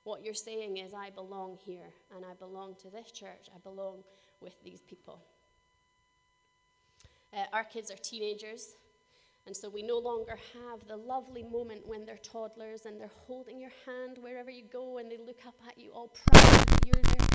what 0.04 0.22
you're 0.22 0.34
saying 0.34 0.76
is, 0.76 0.92
I 0.94 1.10
belong 1.10 1.58
here, 1.64 1.92
and 2.14 2.24
I 2.24 2.34
belong 2.34 2.76
to 2.82 2.90
this 2.90 3.10
church, 3.10 3.48
I 3.54 3.58
belong 3.58 4.04
with 4.40 4.54
these 4.62 4.80
people. 4.82 5.20
Uh, 7.32 7.44
our 7.52 7.64
kids 7.64 7.90
are 7.90 7.96
teenagers, 7.96 8.76
and 9.46 9.56
so 9.56 9.68
we 9.68 9.82
no 9.82 9.98
longer 9.98 10.38
have 10.54 10.86
the 10.86 10.96
lovely 10.96 11.42
moment 11.42 11.86
when 11.86 12.06
they're 12.06 12.16
toddlers 12.18 12.86
and 12.86 13.00
they're 13.00 13.10
holding 13.26 13.60
your 13.60 13.72
hand 13.84 14.18
wherever 14.20 14.50
you 14.50 14.62
go 14.72 14.98
and 14.98 15.10
they 15.10 15.18
look 15.18 15.40
up 15.46 15.56
at 15.68 15.76
you 15.78 15.90
all 15.92 16.08
proud 16.08 16.66
that 16.66 16.86
you're 16.86 17.33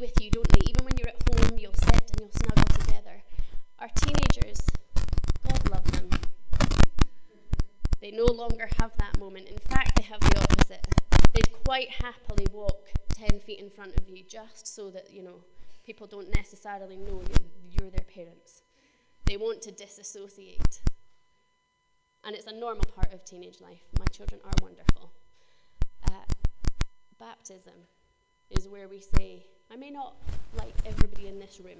with 0.00 0.20
you, 0.20 0.30
don't 0.30 0.48
they? 0.50 0.60
Even 0.60 0.84
when 0.84 0.96
you're 0.96 1.08
at 1.08 1.22
home, 1.28 1.58
you'll 1.58 1.74
sit 1.74 1.94
and 1.94 2.20
you'll 2.20 2.30
snuggle 2.30 2.64
together. 2.78 3.22
Our 3.78 3.88
teenagers, 3.96 4.60
God 5.44 5.70
love 5.70 5.84
them. 5.92 6.08
They 8.00 8.10
no 8.12 8.26
longer 8.26 8.68
have 8.78 8.92
that 8.98 9.18
moment. 9.18 9.48
In 9.48 9.58
fact, 9.58 9.96
they 9.96 10.02
have 10.02 10.20
the 10.20 10.40
opposite. 10.40 10.86
They'd 11.34 11.52
quite 11.64 11.90
happily 11.90 12.46
walk 12.52 12.88
10 13.14 13.40
feet 13.40 13.58
in 13.58 13.70
front 13.70 13.96
of 13.96 14.08
you 14.08 14.22
just 14.22 14.66
so 14.66 14.90
that, 14.90 15.12
you 15.12 15.22
know, 15.22 15.42
people 15.84 16.06
don't 16.06 16.34
necessarily 16.34 16.96
know 16.96 17.22
you're 17.70 17.90
their 17.90 18.06
parents. 18.14 18.62
They 19.26 19.36
want 19.36 19.62
to 19.62 19.72
disassociate. 19.72 20.80
And 22.24 22.36
it's 22.36 22.46
a 22.46 22.52
normal 22.52 22.84
part 22.84 23.12
of 23.12 23.24
teenage 23.24 23.60
life. 23.60 23.82
My 23.98 24.06
children 24.06 24.40
are 24.44 24.52
wonderful. 24.62 25.12
Uh, 26.06 26.24
baptism 27.18 27.74
is 28.50 28.68
where 28.68 28.88
we 28.88 29.00
say, 29.00 29.46
I 29.70 29.76
may 29.76 29.90
not 29.90 30.14
like 30.56 30.74
everybody 30.86 31.28
in 31.28 31.38
this 31.38 31.60
room. 31.60 31.78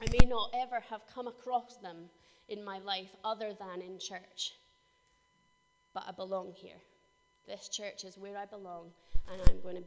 I 0.00 0.06
may 0.10 0.26
not 0.26 0.50
ever 0.52 0.80
have 0.90 1.02
come 1.14 1.28
across 1.28 1.76
them 1.76 2.10
in 2.48 2.64
my 2.64 2.80
life 2.80 3.14
other 3.24 3.52
than 3.54 3.80
in 3.80 4.00
church, 4.00 4.54
but 5.94 6.04
I 6.08 6.12
belong 6.12 6.52
here. 6.56 6.80
This 7.46 7.68
church 7.68 8.02
is 8.04 8.18
where 8.18 8.36
I 8.36 8.46
belong, 8.46 8.90
and 9.30 9.40
I'm 9.48 9.60
going 9.60 9.76
to 9.76 9.84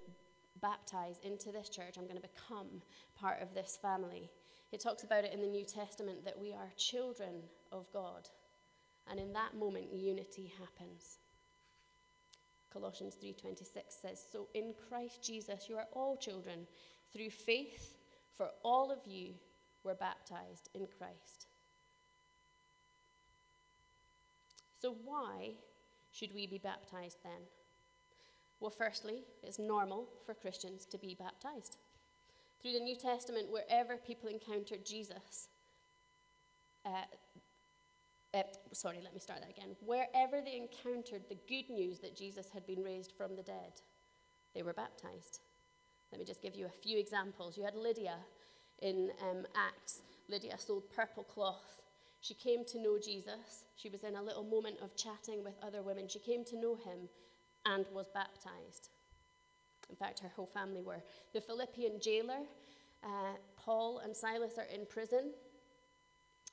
baptize 0.62 1.20
into 1.24 1.52
this 1.52 1.68
church. 1.68 1.98
I'm 1.98 2.08
going 2.08 2.22
to 2.22 2.30
become 2.30 2.82
part 3.20 3.42
of 3.42 3.54
this 3.54 3.78
family. 3.82 4.30
It 4.72 4.80
talks 4.80 5.04
about 5.04 5.26
it 5.26 5.34
in 5.34 5.42
the 5.42 5.48
New 5.48 5.66
Testament 5.66 6.24
that 6.24 6.40
we 6.40 6.54
are 6.54 6.72
children 6.78 7.44
of 7.74 7.92
God. 7.92 8.30
And 9.12 9.20
in 9.20 9.34
that 9.34 9.54
moment, 9.54 9.94
unity 9.94 10.54
happens. 10.60 11.18
Colossians 12.76 13.16
3:26 13.16 13.96
says, 13.96 14.22
"So 14.22 14.50
in 14.54 14.74
Christ 14.74 15.22
Jesus 15.22 15.70
you 15.70 15.78
are 15.78 15.88
all 15.94 16.18
children 16.18 16.68
through 17.14 17.30
faith, 17.30 17.96
for 18.36 18.54
all 18.64 18.92
of 18.92 19.08
you 19.08 19.40
were 19.84 19.96
baptized 19.96 20.70
in 20.74 20.86
Christ." 20.86 21.48
So 24.82 24.92
why 24.92 25.56
should 26.12 26.34
we 26.34 26.48
be 26.48 26.58
baptized 26.58 27.24
then? 27.24 27.48
Well, 28.60 28.72
firstly, 28.72 29.24
it's 29.42 29.58
normal 29.58 30.10
for 30.26 30.34
Christians 30.34 30.86
to 30.88 30.98
be 30.98 31.16
baptized. 31.16 31.78
Through 32.62 32.74
the 32.74 32.82
New 32.82 32.98
Testament, 32.98 33.50
wherever 33.50 33.96
people 33.96 34.28
encountered 34.28 34.86
Jesus, 34.86 35.48
uh, 36.86 37.06
uh, 38.36 38.44
sorry, 38.74 39.00
let 39.04 39.14
me 39.14 39.20
start 39.20 39.40
that 39.42 39.50
again. 39.50 39.76
Wherever 39.86 40.42
they 40.44 40.58
encountered 40.58 41.24
the 41.30 41.38
good 41.48 41.70
news 41.70 42.00
that 42.00 42.16
Jesus 42.16 42.50
had 42.54 42.68
been 42.68 42.84
raised 42.84 43.14
from 43.18 43.36
the 43.36 43.44
dead, 43.44 43.82
they 44.54 44.64
were 44.64 44.74
baptized. 44.74 45.40
Let 46.12 46.20
me 46.20 46.26
just 46.26 46.42
give 46.42 46.56
you 46.56 46.66
a 46.66 46.82
few 46.84 47.00
examples. 47.00 47.58
You 47.58 47.64
had 47.64 47.76
Lydia 47.76 48.18
in 48.82 49.12
um, 49.22 49.46
Acts. 49.56 50.02
Lydia 50.30 50.58
sold 50.58 50.84
purple 50.94 51.24
cloth. 51.24 51.82
She 52.20 52.34
came 52.34 52.66
to 52.66 52.82
know 52.82 52.98
Jesus. 52.98 53.66
She 53.76 53.90
was 53.90 54.04
in 54.04 54.16
a 54.16 54.22
little 54.22 54.44
moment 54.44 54.78
of 54.82 54.96
chatting 54.96 55.44
with 55.44 55.54
other 55.62 55.82
women. 55.82 56.08
She 56.08 56.20
came 56.20 56.44
to 56.46 56.60
know 56.60 56.76
him 56.76 57.10
and 57.66 57.86
was 57.94 58.08
baptized. 58.14 58.90
In 59.90 59.96
fact, 59.96 60.20
her 60.20 60.32
whole 60.36 60.50
family 60.54 60.82
were. 60.82 61.04
The 61.34 61.42
Philippian 61.42 62.00
jailer, 62.02 62.42
uh, 63.04 63.36
Paul 63.56 64.00
and 64.00 64.16
Silas 64.16 64.58
are 64.58 64.68
in 64.74 64.86
prison. 64.86 65.32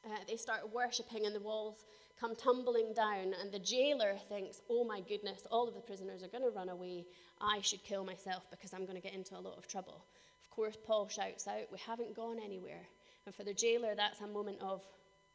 Uh, 0.04 0.16
they 0.28 0.36
start 0.36 0.72
worshipping, 0.72 1.26
and 1.26 1.34
the 1.34 1.40
walls 1.40 1.84
come 2.20 2.34
tumbling 2.34 2.92
down. 2.94 3.34
And 3.40 3.52
the 3.52 3.58
jailer 3.58 4.14
thinks, 4.28 4.60
Oh 4.68 4.84
my 4.84 5.00
goodness, 5.00 5.46
all 5.50 5.68
of 5.68 5.74
the 5.74 5.80
prisoners 5.80 6.22
are 6.22 6.28
going 6.28 6.44
to 6.44 6.50
run 6.56 6.68
away. 6.68 7.06
I 7.40 7.60
should 7.60 7.84
kill 7.84 8.04
myself 8.04 8.44
because 8.50 8.72
I'm 8.72 8.84
going 8.86 9.00
to 9.00 9.02
get 9.02 9.14
into 9.14 9.36
a 9.36 9.40
lot 9.40 9.58
of 9.58 9.68
trouble. 9.68 10.04
Of 10.44 10.50
course, 10.50 10.76
Paul 10.86 11.08
shouts 11.08 11.46
out, 11.46 11.70
We 11.70 11.78
haven't 11.86 12.16
gone 12.16 12.38
anywhere. 12.44 12.82
And 13.26 13.34
for 13.34 13.44
the 13.44 13.54
jailer, 13.54 13.94
that's 13.94 14.20
a 14.20 14.26
moment 14.26 14.58
of, 14.60 14.82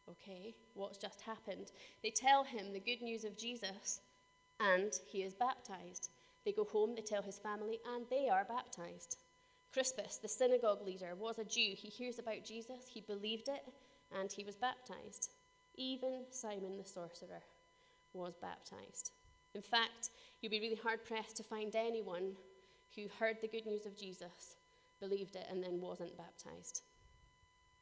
Okay, 0.10 0.56
what's 0.74 0.98
just 0.98 1.22
happened? 1.22 1.72
They 2.02 2.12
tell 2.12 2.44
him 2.44 2.72
the 2.72 2.80
good 2.80 3.02
news 3.02 3.26
of 3.26 3.38
Jesus, 3.38 4.00
and 4.60 4.94
he 5.06 5.24
is 5.24 5.34
baptized. 5.34 6.10
They 6.46 6.54
go 6.54 6.64
home, 6.64 6.96
they 6.96 7.02
tell 7.02 7.22
his 7.22 7.40
family, 7.40 7.80
and 7.94 8.06
they 8.10 8.30
are 8.30 8.46
baptized. 8.46 9.18
Crispus, 9.74 10.18
the 10.22 10.30
synagogue 10.30 10.86
leader, 10.86 11.14
was 11.20 11.40
a 11.40 11.44
Jew. 11.44 11.74
He 11.76 11.90
hears 11.90 12.20
about 12.20 12.46
Jesus, 12.46 12.88
he 12.90 13.02
believed 13.02 13.50
it, 13.50 13.66
and 14.12 14.32
he 14.32 14.44
was 14.44 14.56
baptized. 14.56 15.30
Even 15.76 16.24
Simon 16.32 16.78
the 16.78 16.88
sorcerer 16.88 17.44
was 18.14 18.36
baptized. 18.42 19.12
In 19.54 19.62
fact, 19.62 20.10
you'll 20.42 20.52
be 20.52 20.60
really 20.60 20.80
hard 20.82 21.06
pressed 21.06 21.38
to 21.38 21.44
find 21.44 21.76
anyone 21.76 22.34
who 22.96 23.04
heard 23.20 23.38
the 23.42 23.48
good 23.48 23.66
news 23.66 23.86
of 23.86 23.98
Jesus, 23.98 24.56
believed 25.00 25.36
it, 25.36 25.48
and 25.50 25.64
then 25.64 25.80
wasn't 25.80 26.18
baptized. 26.18 26.82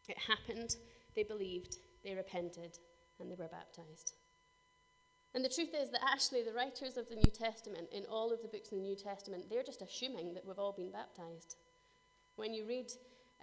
It 0.08 0.18
happened, 0.18 0.76
they 1.16 1.24
believed, 1.24 1.78
they 2.04 2.14
repented, 2.14 2.78
and 3.20 3.32
they 3.32 3.36
were 3.36 3.48
baptized. 3.48 4.14
And 5.34 5.44
the 5.44 5.50
truth 5.50 5.76
is 5.78 5.90
that 5.92 6.02
actually 6.08 6.44
the 6.44 6.54
writers 6.54 6.96
of 6.96 7.10
the 7.10 7.16
New 7.16 7.32
Testament, 7.32 7.88
in 7.92 8.06
all 8.06 8.32
of 8.32 8.42
the 8.42 8.48
books 8.48 8.72
in 8.72 8.78
the 8.78 8.84
New 8.84 8.96
Testament, 8.96 9.50
they're 9.50 9.64
just 9.64 9.82
assuming 9.82 10.34
that 10.34 10.46
we've 10.46 10.60
all 10.60 10.72
been 10.72 10.92
baptized. 10.92 11.56
When 12.38 12.54
you 12.54 12.66
read 12.66 12.92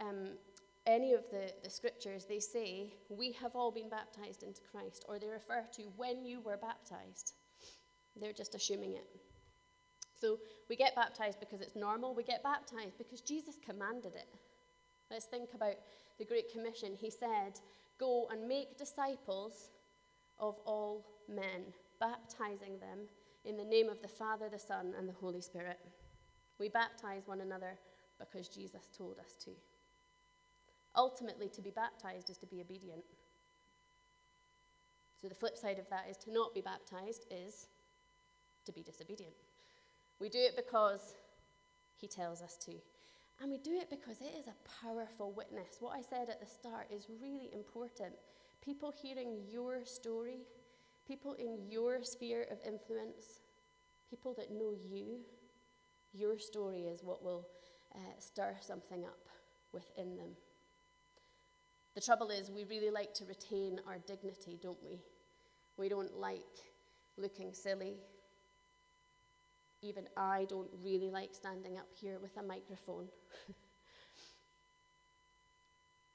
um, 0.00 0.38
any 0.86 1.12
of 1.12 1.24
the, 1.30 1.52
the 1.62 1.70
scriptures, 1.70 2.26
they 2.28 2.40
say, 2.40 2.94
We 3.08 3.32
have 3.32 3.54
all 3.54 3.70
been 3.70 3.88
baptized 3.88 4.42
into 4.42 4.60
Christ, 4.70 5.04
or 5.08 5.18
they 5.18 5.28
refer 5.28 5.64
to 5.76 5.82
when 5.96 6.24
you 6.24 6.40
were 6.40 6.56
baptized. 6.56 7.34
They're 8.20 8.32
just 8.32 8.54
assuming 8.54 8.92
it. 8.92 9.06
So 10.20 10.38
we 10.68 10.76
get 10.76 10.94
baptized 10.94 11.40
because 11.40 11.60
it's 11.60 11.76
normal. 11.76 12.14
We 12.14 12.22
get 12.22 12.42
baptized 12.42 12.98
because 12.98 13.20
Jesus 13.20 13.56
commanded 13.64 14.14
it. 14.14 14.28
Let's 15.10 15.26
think 15.26 15.50
about 15.54 15.76
the 16.18 16.24
Great 16.24 16.52
Commission. 16.52 16.92
He 16.98 17.10
said, 17.10 17.58
Go 17.98 18.28
and 18.30 18.46
make 18.46 18.78
disciples 18.78 19.70
of 20.38 20.56
all 20.64 21.06
men, 21.28 21.72
baptizing 22.00 22.78
them 22.78 23.08
in 23.44 23.56
the 23.56 23.64
name 23.64 23.88
of 23.88 24.00
the 24.02 24.08
Father, 24.08 24.48
the 24.48 24.58
Son, 24.58 24.94
and 24.98 25.08
the 25.08 25.12
Holy 25.12 25.40
Spirit. 25.40 25.78
We 26.58 26.68
baptize 26.68 27.22
one 27.26 27.40
another 27.40 27.78
because 28.18 28.48
Jesus 28.48 28.88
told 28.96 29.18
us 29.18 29.34
to. 29.44 29.50
Ultimately, 30.96 31.48
to 31.50 31.62
be 31.62 31.70
baptized 31.70 32.31
is 32.31 32.38
to 32.38 32.46
be 32.46 32.61
obedient. 32.61 33.05
So, 35.20 35.28
the 35.28 35.35
flip 35.35 35.57
side 35.57 35.78
of 35.78 35.88
that 35.90 36.07
is 36.11 36.16
to 36.18 36.33
not 36.33 36.55
be 36.55 36.61
baptized 36.61 37.26
is 37.31 37.68
to 38.64 38.72
be 38.72 38.83
disobedient. 38.83 39.35
We 40.18 40.28
do 40.28 40.38
it 40.38 40.57
because 40.57 41.14
he 41.96 42.09
tells 42.09 42.42
us 42.42 42.57
to. 42.59 42.72
And 43.40 43.50
we 43.50 43.59
do 43.59 43.72
it 43.72 43.90
because 43.90 44.20
it 44.20 44.35
is 44.38 44.46
a 44.46 44.85
powerful 44.85 45.33
witness. 45.33 45.78
What 45.81 45.96
I 45.96 46.02
said 46.02 46.28
at 46.28 46.40
the 46.40 46.46
start 46.46 46.87
is 46.94 47.07
really 47.20 47.50
important. 47.52 48.12
People 48.61 48.92
hearing 49.02 49.38
your 49.50 49.85
story 49.85 50.42
people 51.07 51.35
in 51.35 51.59
your 51.68 52.02
sphere 52.02 52.46
of 52.50 52.59
influence, 52.66 53.40
people 54.09 54.35
that 54.35 54.50
know 54.50 54.72
you, 54.72 55.18
your 56.12 56.38
story 56.38 56.83
is 56.83 57.02
what 57.02 57.22
will 57.22 57.46
uh, 57.94 57.98
stir 58.18 58.55
something 58.61 59.05
up 59.05 59.28
within 59.72 60.16
them. 60.16 60.31
The 61.94 62.00
trouble 62.00 62.31
is, 62.31 62.50
we 62.50 62.64
really 62.64 62.90
like 62.90 63.12
to 63.14 63.24
retain 63.26 63.78
our 63.87 63.98
dignity, 64.07 64.59
don't 64.62 64.83
we? 64.83 65.02
We 65.76 65.88
don't 65.90 66.16
like 66.16 66.40
looking 67.18 67.52
silly. 67.52 67.96
Even 69.83 70.09
I 70.16 70.46
don't 70.48 70.70
really 70.83 71.11
like 71.11 71.35
standing 71.35 71.76
up 71.76 71.88
here 71.94 72.18
with 72.18 72.35
a 72.38 72.42
microphone. 72.42 73.09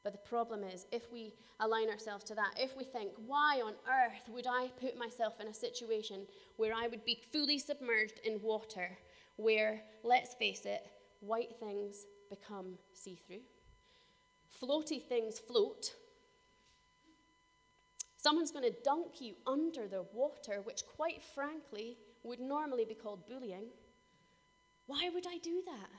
but 0.03 0.13
the 0.13 0.19
problem 0.19 0.63
is, 0.63 0.87
if 0.91 1.11
we 1.11 1.35
align 1.59 1.89
ourselves 1.89 2.23
to 2.25 2.35
that, 2.35 2.55
if 2.57 2.75
we 2.75 2.83
think, 2.83 3.11
why 3.27 3.61
on 3.63 3.73
earth 3.87 4.27
would 4.29 4.47
I 4.47 4.71
put 4.81 4.97
myself 4.97 5.39
in 5.39 5.47
a 5.47 5.53
situation 5.53 6.25
where 6.55 6.73
I 6.73 6.87
would 6.87 7.05
be 7.05 7.21
fully 7.31 7.59
submerged 7.59 8.19
in 8.23 8.41
water, 8.41 8.97
where, 9.35 9.83
let's 10.03 10.33
face 10.33 10.65
it, 10.65 10.87
white 11.19 11.55
things 11.59 12.07
become 12.31 12.79
see 12.93 13.19
through? 13.27 13.41
Floaty 14.61 15.01
things 15.01 15.39
float. 15.39 15.93
Someone's 18.17 18.51
going 18.51 18.65
to 18.65 18.81
dunk 18.83 19.21
you 19.21 19.35
under 19.45 19.87
the 19.87 20.03
water, 20.13 20.61
which, 20.63 20.83
quite 20.85 21.21
frankly, 21.23 21.97
would 22.23 22.39
normally 22.39 22.83
be 22.83 22.95
called 22.95 23.27
bullying. 23.27 23.65
Why 24.87 25.09
would 25.13 25.25
I 25.27 25.37
do 25.37 25.61
that? 25.65 25.89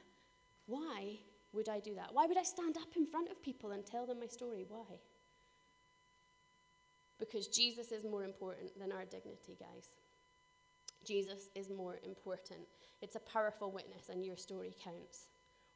Why 0.67 1.21
would 1.53 1.69
I 1.69 1.81
do 1.81 1.95
that? 1.95 2.11
Why 2.13 2.27
would 2.27 2.37
I 2.37 2.43
stand 2.43 2.77
up 2.77 2.97
in 2.97 3.07
front 3.07 3.31
of 3.31 3.43
people 3.43 3.71
and 3.71 3.87
tell 3.87 4.07
them 4.07 4.21
my 4.21 4.27
story? 4.27 4.67
Why? 4.69 4.99
Because 7.19 7.47
Jesus 7.47 7.93
is 7.93 8.05
more 8.05 8.25
important 8.25 8.79
than 8.79 8.93
our 8.93 9.05
dignity, 9.05 9.57
guys. 9.59 9.97
Jesus 11.05 11.49
is 11.55 11.71
more 11.71 11.99
important. 12.05 12.61
It's 13.01 13.17
a 13.17 13.21
powerful 13.21 13.71
witness, 13.71 14.09
and 14.11 14.25
your 14.25 14.37
story 14.37 14.75
counts. 14.83 15.29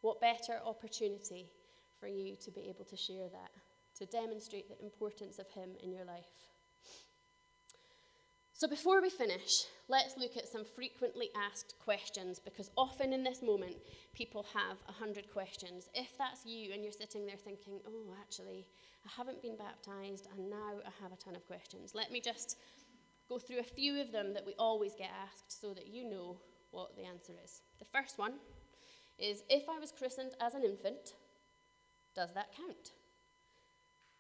What 0.03 0.21
better 0.21 0.61
opportunity 0.67 1.47
for 2.03 2.09
you 2.09 2.35
to 2.35 2.51
be 2.51 2.63
able 2.63 2.85
to 2.85 2.97
share 2.97 3.29
that, 3.29 3.53
to 3.97 4.07
demonstrate 4.07 4.69
the 4.69 4.85
importance 4.85 5.39
of 5.39 5.49
Him 5.51 5.71
in 5.85 5.93
your 5.93 6.05
life. 6.05 6.27
So, 8.53 8.67
before 8.67 9.01
we 9.01 9.09
finish, 9.09 9.65
let's 9.89 10.17
look 10.17 10.37
at 10.37 10.49
some 10.49 10.65
frequently 10.65 11.31
asked 11.37 11.75
questions 11.85 12.41
because 12.41 12.71
often 12.77 13.13
in 13.13 13.23
this 13.23 13.41
moment, 13.41 13.77
people 14.15 14.45
have 14.53 14.79
a 14.89 14.93
hundred 14.93 15.33
questions. 15.33 15.89
If 15.95 16.19
that's 16.19 16.45
you 16.45 16.73
and 16.73 16.83
you're 16.83 16.93
sitting 16.93 17.25
there 17.25 17.37
thinking, 17.37 17.81
oh, 17.87 18.15
actually, 18.21 18.67
I 19.07 19.11
haven't 19.17 19.43
been 19.43 19.57
baptized 19.57 20.29
and 20.37 20.51
now 20.51 20.75
I 20.85 20.91
have 21.03 21.13
a 21.13 21.17
ton 21.17 21.37
of 21.37 21.47
questions, 21.47 21.93
let 21.95 22.11
me 22.11 22.21
just 22.21 22.57
go 23.29 23.39
through 23.39 23.61
a 23.61 23.65
few 23.65 24.01
of 24.01 24.13
them 24.13 24.35
that 24.35 24.47
we 24.47 24.55
always 24.59 24.95
get 24.95 25.11
asked 25.25 25.61
so 25.61 25.73
that 25.75 25.87
you 25.87 26.09
know 26.09 26.37
what 26.73 26.97
the 26.97 27.05
answer 27.05 27.33
is. 27.45 27.63
The 27.79 27.85
first 27.85 28.19
one 28.19 28.35
is 29.19 29.43
if 29.49 29.69
I 29.69 29.79
was 29.79 29.93
christened 29.93 30.33
as 30.41 30.55
an 30.55 30.65
infant, 30.65 31.15
does 32.15 32.33
that 32.35 32.55
count? 32.57 32.93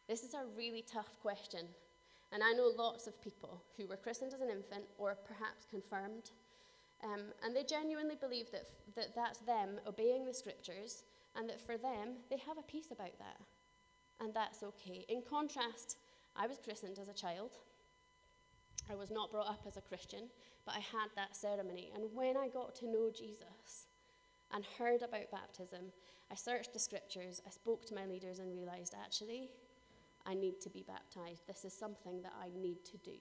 This 0.08 0.22
is 0.22 0.34
a 0.34 0.44
really 0.56 0.82
tough 0.82 1.14
question. 1.20 1.66
And 2.32 2.42
I 2.42 2.52
know 2.52 2.72
lots 2.76 3.06
of 3.06 3.22
people 3.22 3.62
who 3.76 3.86
were 3.86 3.96
christened 3.96 4.32
as 4.32 4.40
an 4.40 4.50
infant 4.50 4.84
or 4.98 5.16
perhaps 5.26 5.66
confirmed. 5.70 6.30
Um, 7.04 7.20
and 7.44 7.54
they 7.54 7.64
genuinely 7.64 8.16
believe 8.16 8.50
that, 8.52 8.66
that 8.96 9.14
that's 9.14 9.40
them 9.40 9.80
obeying 9.86 10.24
the 10.24 10.34
scriptures 10.34 11.04
and 11.36 11.48
that 11.48 11.60
for 11.60 11.76
them, 11.76 12.16
they 12.30 12.38
have 12.46 12.58
a 12.58 12.62
peace 12.62 12.90
about 12.90 13.18
that. 13.18 13.40
And 14.20 14.32
that's 14.32 14.62
okay. 14.62 15.04
In 15.08 15.22
contrast, 15.28 15.96
I 16.36 16.46
was 16.46 16.58
christened 16.62 16.98
as 16.98 17.08
a 17.08 17.14
child. 17.14 17.50
I 18.90 18.94
was 18.94 19.10
not 19.10 19.30
brought 19.30 19.48
up 19.48 19.64
as 19.66 19.76
a 19.76 19.80
Christian, 19.80 20.28
but 20.64 20.74
I 20.74 20.80
had 20.80 21.08
that 21.16 21.36
ceremony. 21.36 21.90
And 21.94 22.04
when 22.14 22.36
I 22.36 22.48
got 22.48 22.74
to 22.76 22.86
know 22.86 23.10
Jesus 23.14 23.86
and 24.52 24.64
heard 24.78 25.02
about 25.02 25.30
baptism 25.30 25.92
I 26.32 26.34
searched 26.34 26.72
the 26.72 26.78
scriptures, 26.78 27.42
I 27.46 27.50
spoke 27.50 27.84
to 27.86 27.94
my 27.94 28.06
leaders, 28.06 28.38
and 28.38 28.56
realized 28.56 28.94
actually, 28.98 29.50
I 30.24 30.32
need 30.32 30.62
to 30.62 30.70
be 30.70 30.82
baptized. 30.82 31.46
This 31.46 31.66
is 31.66 31.74
something 31.74 32.22
that 32.22 32.32
I 32.40 32.48
need 32.58 32.86
to 32.86 32.96
do. 32.96 33.16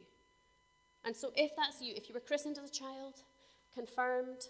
And 1.04 1.14
so, 1.14 1.32
if 1.36 1.52
that's 1.58 1.82
you, 1.82 1.94
if 1.98 2.08
you 2.08 2.14
were 2.14 2.22
christened 2.22 2.58
as 2.58 2.70
a 2.70 2.74
child, 2.74 3.16
confirmed, 3.76 4.48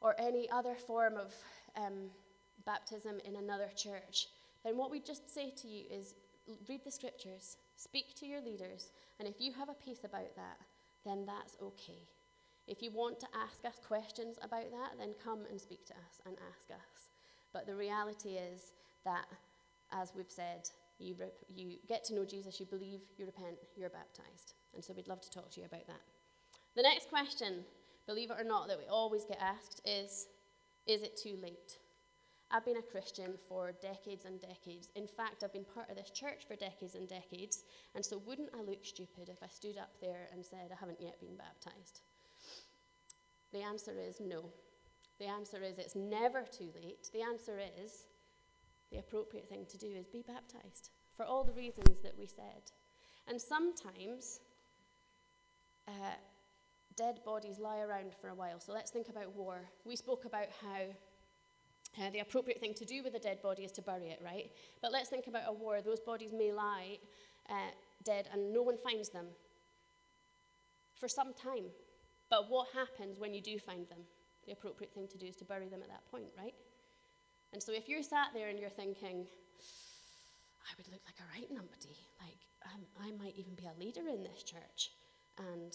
or 0.00 0.16
any 0.18 0.50
other 0.50 0.74
form 0.74 1.16
of 1.16 1.32
um, 1.76 2.10
baptism 2.66 3.20
in 3.24 3.36
another 3.36 3.68
church, 3.76 4.26
then 4.64 4.76
what 4.76 4.90
we 4.90 4.98
just 4.98 5.32
say 5.32 5.52
to 5.58 5.68
you 5.68 5.84
is 5.88 6.14
read 6.68 6.80
the 6.84 6.90
scriptures, 6.90 7.56
speak 7.76 8.16
to 8.16 8.26
your 8.26 8.40
leaders, 8.40 8.90
and 9.20 9.28
if 9.28 9.40
you 9.40 9.52
have 9.52 9.68
a 9.68 9.74
peace 9.74 10.02
about 10.02 10.34
that, 10.34 10.58
then 11.04 11.24
that's 11.24 11.56
okay. 11.62 12.08
If 12.66 12.82
you 12.82 12.90
want 12.90 13.20
to 13.20 13.26
ask 13.34 13.64
us 13.64 13.78
questions 13.86 14.38
about 14.42 14.70
that, 14.70 14.98
then 14.98 15.14
come 15.22 15.40
and 15.50 15.60
speak 15.60 15.84
to 15.86 15.92
us 15.92 16.20
and 16.24 16.36
ask 16.50 16.70
us. 16.70 17.10
But 17.52 17.66
the 17.66 17.76
reality 17.76 18.30
is 18.30 18.72
that, 19.04 19.26
as 19.92 20.12
we've 20.16 20.30
said, 20.30 20.68
you, 20.98 21.14
rep- 21.18 21.44
you 21.48 21.76
get 21.88 22.04
to 22.04 22.14
know 22.14 22.24
Jesus, 22.24 22.58
you 22.58 22.66
believe, 22.66 23.00
you 23.18 23.26
repent, 23.26 23.56
you're 23.76 23.90
baptized. 23.90 24.54
And 24.74 24.82
so 24.82 24.94
we'd 24.94 25.08
love 25.08 25.20
to 25.20 25.30
talk 25.30 25.50
to 25.52 25.60
you 25.60 25.66
about 25.66 25.86
that. 25.86 26.00
The 26.74 26.82
next 26.82 27.08
question, 27.10 27.64
believe 28.06 28.30
it 28.30 28.40
or 28.40 28.44
not, 28.44 28.68
that 28.68 28.78
we 28.78 28.86
always 28.86 29.24
get 29.24 29.38
asked 29.40 29.80
is 29.84 30.26
Is 30.86 31.02
it 31.02 31.16
too 31.16 31.36
late? 31.42 31.78
I've 32.50 32.64
been 32.64 32.76
a 32.76 32.82
Christian 32.82 33.34
for 33.48 33.72
decades 33.82 34.26
and 34.26 34.40
decades. 34.40 34.90
In 34.94 35.06
fact, 35.06 35.42
I've 35.42 35.52
been 35.52 35.64
part 35.64 35.90
of 35.90 35.96
this 35.96 36.10
church 36.10 36.44
for 36.46 36.56
decades 36.56 36.94
and 36.94 37.08
decades. 37.08 37.64
And 37.94 38.04
so, 38.04 38.22
wouldn't 38.26 38.50
I 38.54 38.62
look 38.62 38.84
stupid 38.84 39.28
if 39.28 39.42
I 39.42 39.48
stood 39.48 39.78
up 39.78 39.90
there 40.00 40.28
and 40.32 40.44
said, 40.44 40.70
I 40.70 40.76
haven't 40.78 41.00
yet 41.00 41.18
been 41.20 41.36
baptized? 41.36 42.00
The 43.54 43.62
answer 43.62 43.92
is 43.96 44.16
no. 44.18 44.46
The 45.20 45.26
answer 45.26 45.62
is 45.62 45.78
it's 45.78 45.94
never 45.94 46.42
too 46.42 46.70
late. 46.74 47.08
The 47.12 47.22
answer 47.22 47.60
is 47.84 48.06
the 48.90 48.98
appropriate 48.98 49.48
thing 49.48 49.64
to 49.70 49.78
do 49.78 49.86
is 49.86 50.08
be 50.08 50.24
baptized 50.26 50.90
for 51.16 51.24
all 51.24 51.44
the 51.44 51.52
reasons 51.52 52.00
that 52.02 52.18
we 52.18 52.26
said. 52.26 52.72
And 53.28 53.40
sometimes 53.40 54.40
uh, 55.86 56.16
dead 56.96 57.20
bodies 57.24 57.60
lie 57.60 57.78
around 57.78 58.12
for 58.20 58.28
a 58.28 58.34
while. 58.34 58.58
So 58.58 58.72
let's 58.72 58.90
think 58.90 59.08
about 59.08 59.36
war. 59.36 59.60
We 59.84 59.94
spoke 59.94 60.24
about 60.24 60.48
how 60.60 62.04
uh, 62.04 62.10
the 62.10 62.18
appropriate 62.18 62.58
thing 62.58 62.74
to 62.74 62.84
do 62.84 63.04
with 63.04 63.14
a 63.14 63.20
dead 63.20 63.40
body 63.40 63.62
is 63.62 63.70
to 63.72 63.82
bury 63.82 64.08
it, 64.08 64.20
right? 64.24 64.50
But 64.82 64.90
let's 64.90 65.08
think 65.08 65.28
about 65.28 65.44
a 65.46 65.52
war. 65.52 65.80
Those 65.80 66.00
bodies 66.00 66.32
may 66.36 66.50
lie 66.50 66.98
uh, 67.48 67.70
dead 68.02 68.28
and 68.32 68.52
no 68.52 68.62
one 68.62 68.78
finds 68.78 69.10
them 69.10 69.26
for 70.98 71.06
some 71.06 71.32
time. 71.34 71.66
But 72.34 72.50
what 72.50 72.66
happens 72.74 73.20
when 73.20 73.32
you 73.32 73.40
do 73.40 73.58
find 73.58 73.88
them? 73.88 74.02
the 74.46 74.52
appropriate 74.52 74.92
thing 74.92 75.08
to 75.08 75.18
do 75.18 75.26
is 75.26 75.36
to 75.36 75.44
bury 75.44 75.68
them 75.68 75.82
at 75.82 75.88
that 75.88 76.04
point, 76.10 76.28
right? 76.36 76.54
And 77.52 77.62
so 77.62 77.72
if 77.72 77.88
you're 77.88 78.02
sat 78.02 78.28
there 78.34 78.48
and 78.48 78.58
you're 78.58 78.70
thinking, 78.70 79.26
I 80.64 80.70
would 80.76 80.88
look 80.88 81.00
like 81.06 81.20
a 81.20 81.38
right 81.38 81.50
numpty, 81.52 81.96
like 82.20 82.40
um, 82.66 82.82
I 83.00 83.10
might 83.22 83.34
even 83.36 83.54
be 83.54 83.66
a 83.66 83.78
leader 83.78 84.08
in 84.08 84.22
this 84.22 84.42
church, 84.42 84.92
and 85.38 85.72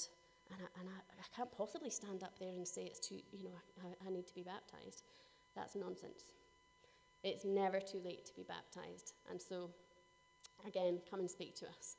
and, 0.52 0.60
I, 0.66 0.80
and 0.80 0.90
I, 0.90 0.98
I, 1.22 1.36
can't 1.36 1.52
possibly 1.52 1.92
stand 1.92 2.24
up 2.24 2.40
there 2.40 2.50
and 2.50 2.68
say 2.68 2.82
it's 2.82 3.00
too, 3.00 3.20
you 3.32 3.44
know, 3.44 3.60
I, 3.84 4.08
I 4.08 4.10
need 4.10 4.26
to 4.26 4.34
be 4.34 4.42
baptized. 4.42 5.04
That's 5.56 5.76
nonsense. 5.76 6.24
It's 7.24 7.46
never 7.46 7.80
too 7.80 8.02
late 8.04 8.26
to 8.26 8.34
be 8.34 8.42
baptized. 8.42 9.14
And 9.30 9.40
so, 9.40 9.70
again, 10.66 11.02
come 11.08 11.20
and 11.20 11.30
speak 11.30 11.56
to 11.58 11.68
us. 11.68 11.98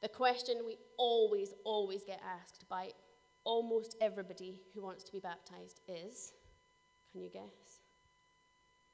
The 0.00 0.08
question 0.08 0.62
we 0.64 0.78
always, 0.96 1.52
always 1.66 2.02
get 2.02 2.22
asked 2.24 2.66
by 2.66 2.92
almost 3.46 3.96
everybody 4.00 4.60
who 4.74 4.82
wants 4.82 5.04
to 5.04 5.12
be 5.12 5.20
baptized 5.20 5.80
is 5.88 6.32
can 7.12 7.22
you 7.22 7.30
guess? 7.30 7.80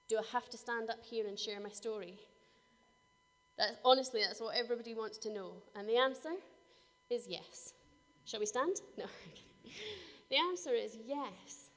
Do 0.08 0.18
I 0.18 0.22
have 0.32 0.48
to 0.50 0.58
stand 0.58 0.90
up 0.90 1.02
here 1.02 1.26
and 1.26 1.38
share 1.38 1.58
my 1.58 1.70
story? 1.70 2.20
That's, 3.58 3.72
honestly, 3.84 4.20
that's 4.24 4.40
what 4.40 4.54
everybody 4.56 4.94
wants 4.94 5.18
to 5.18 5.32
know. 5.32 5.54
And 5.74 5.88
the 5.88 5.96
answer 5.96 6.34
is 7.10 7.26
yes. 7.26 7.72
Shall 8.24 8.40
we 8.40 8.46
stand? 8.46 8.76
No. 8.98 9.06
the 10.30 10.36
answer 10.36 10.74
is 10.74 10.96
yes, 11.06 11.70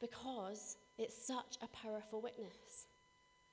because 0.00 0.76
it's 0.98 1.26
such 1.26 1.58
a 1.62 1.66
powerful 1.68 2.20
witness. 2.20 2.86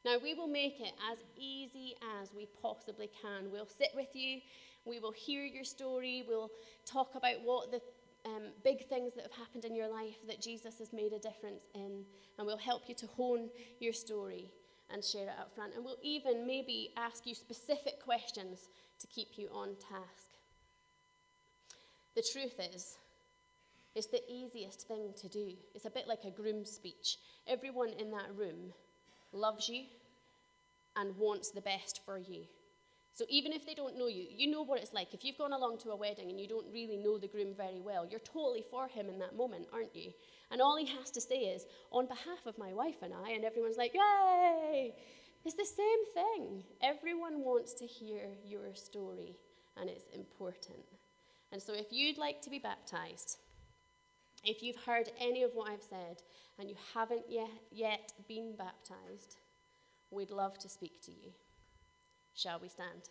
Now, 0.06 0.18
we 0.22 0.34
will 0.34 0.48
make 0.48 0.80
it 0.80 0.94
as 1.12 1.18
easy 1.38 1.96
as 2.22 2.34
we 2.36 2.48
possibly 2.62 3.10
can. 3.22 3.52
We'll 3.52 3.68
sit 3.68 3.90
with 3.96 4.14
you, 4.14 4.40
we 4.86 5.00
will 5.00 5.12
hear 5.12 5.44
your 5.44 5.64
story, 5.64 6.24
we'll 6.28 6.52
talk 6.86 7.16
about 7.16 7.42
what 7.44 7.72
the 7.72 7.82
um, 8.26 8.44
big 8.64 8.88
things 8.88 9.14
that 9.16 9.24
have 9.24 9.32
happened 9.32 9.66
in 9.66 9.76
your 9.76 9.90
life 9.90 10.18
that 10.28 10.42
Jesus 10.42 10.78
has 10.80 10.94
made 10.94 11.14
a 11.14 11.20
difference 11.20 11.66
in, 11.74 12.06
and 12.38 12.48
we'll 12.48 12.58
help 12.58 12.84
you 12.88 12.96
to 12.96 13.08
hone 13.08 13.50
your 13.80 13.94
story 13.94 14.52
and 14.92 15.04
share 15.04 15.28
it 15.28 15.40
up 15.40 15.54
front. 15.56 15.74
And 15.76 15.84
we'll 15.84 15.98
even 16.04 16.46
maybe 16.46 16.92
ask 16.98 17.26
you 17.26 17.34
specific 17.34 18.04
questions 18.04 18.70
to 19.00 19.08
keep 19.08 19.30
you 19.38 19.50
on 19.54 19.70
task. 19.76 20.32
The 22.16 22.24
truth 22.32 22.60
is, 22.74 22.98
it's 23.96 24.08
the 24.08 24.22
easiest 24.30 24.88
thing 24.88 25.14
to 25.22 25.28
do. 25.28 25.54
It's 25.74 25.86
a 25.86 25.90
bit 25.90 26.08
like 26.08 26.24
a 26.26 26.32
groom 26.32 26.66
speech. 26.66 27.18
Everyone 27.48 27.90
in 27.90 28.12
that 28.12 28.36
room 28.36 28.74
loves 29.34 29.68
you 29.68 29.84
and 30.96 31.18
wants 31.18 31.52
the 31.52 31.62
best 31.62 32.02
for 32.06 32.18
you. 32.18 32.46
So 33.14 33.26
even 33.30 33.52
if 33.52 33.66
they 33.66 33.74
don't 33.74 33.98
know 33.98 34.08
you, 34.08 34.26
you 34.30 34.50
know 34.50 34.64
what 34.64 34.80
it's 34.80 34.94
like. 34.94 35.14
If 35.14 35.26
you've 35.26 35.38
gone 35.38 35.52
along 35.52 35.80
to 35.80 35.90
a 35.90 35.96
wedding 35.96 36.30
and 36.30 36.40
you 36.40 36.48
don't 36.48 36.72
really 36.72 36.98
know 36.98 37.18
the 37.18 37.28
groom 37.28 37.54
very 37.56 37.82
well, 37.82 38.06
you're 38.10 38.22
totally 38.22 38.64
for 38.70 38.88
him 38.88 39.10
in 39.10 39.20
that 39.20 39.36
moment, 39.36 39.68
aren't 39.74 39.96
you? 39.96 40.12
And 40.50 40.62
all 40.62 40.78
he 40.78 40.86
has 40.98 41.12
to 41.12 41.22
say 41.22 41.36
is, 41.36 41.66
on 41.92 42.08
behalf 42.08 42.46
of 42.46 42.58
my 42.58 42.74
wife 42.74 43.02
and 43.02 43.14
I, 43.14 43.32
and 43.32 43.44
everyone's 43.44 43.78
like, 43.78 43.94
yay! 43.94 44.94
It's 45.44 45.56
the 45.56 45.66
same 45.66 46.14
thing. 46.14 46.64
Everyone 46.82 47.44
wants 47.44 47.74
to 47.76 47.86
hear 47.86 48.22
your 48.46 48.74
story, 48.76 49.38
and 49.76 49.90
it's 49.90 50.08
important. 50.14 50.86
And 51.52 51.62
so 51.62 51.74
if 51.74 51.88
you'd 51.92 52.18
like 52.18 52.42
to 52.44 52.50
be 52.50 52.60
baptized, 52.60 53.38
if 54.44 54.64
you've 54.64 54.84
heard 54.86 55.10
any 55.20 55.44
of 55.44 55.52
what 55.54 55.70
I've 55.70 55.84
said 55.84 56.22
and 56.58 56.70
you 56.70 56.76
haven't 56.94 57.26
yet, 57.30 57.50
yet 57.72 58.14
been 58.28 58.56
baptized, 58.58 59.36
we'd 60.12 60.32
love 60.32 60.58
to 60.60 60.70
speak 60.70 61.02
to 61.04 61.12
you. 61.12 61.32
Shall 62.34 62.60
we 62.60 62.70
stand? 62.70 63.10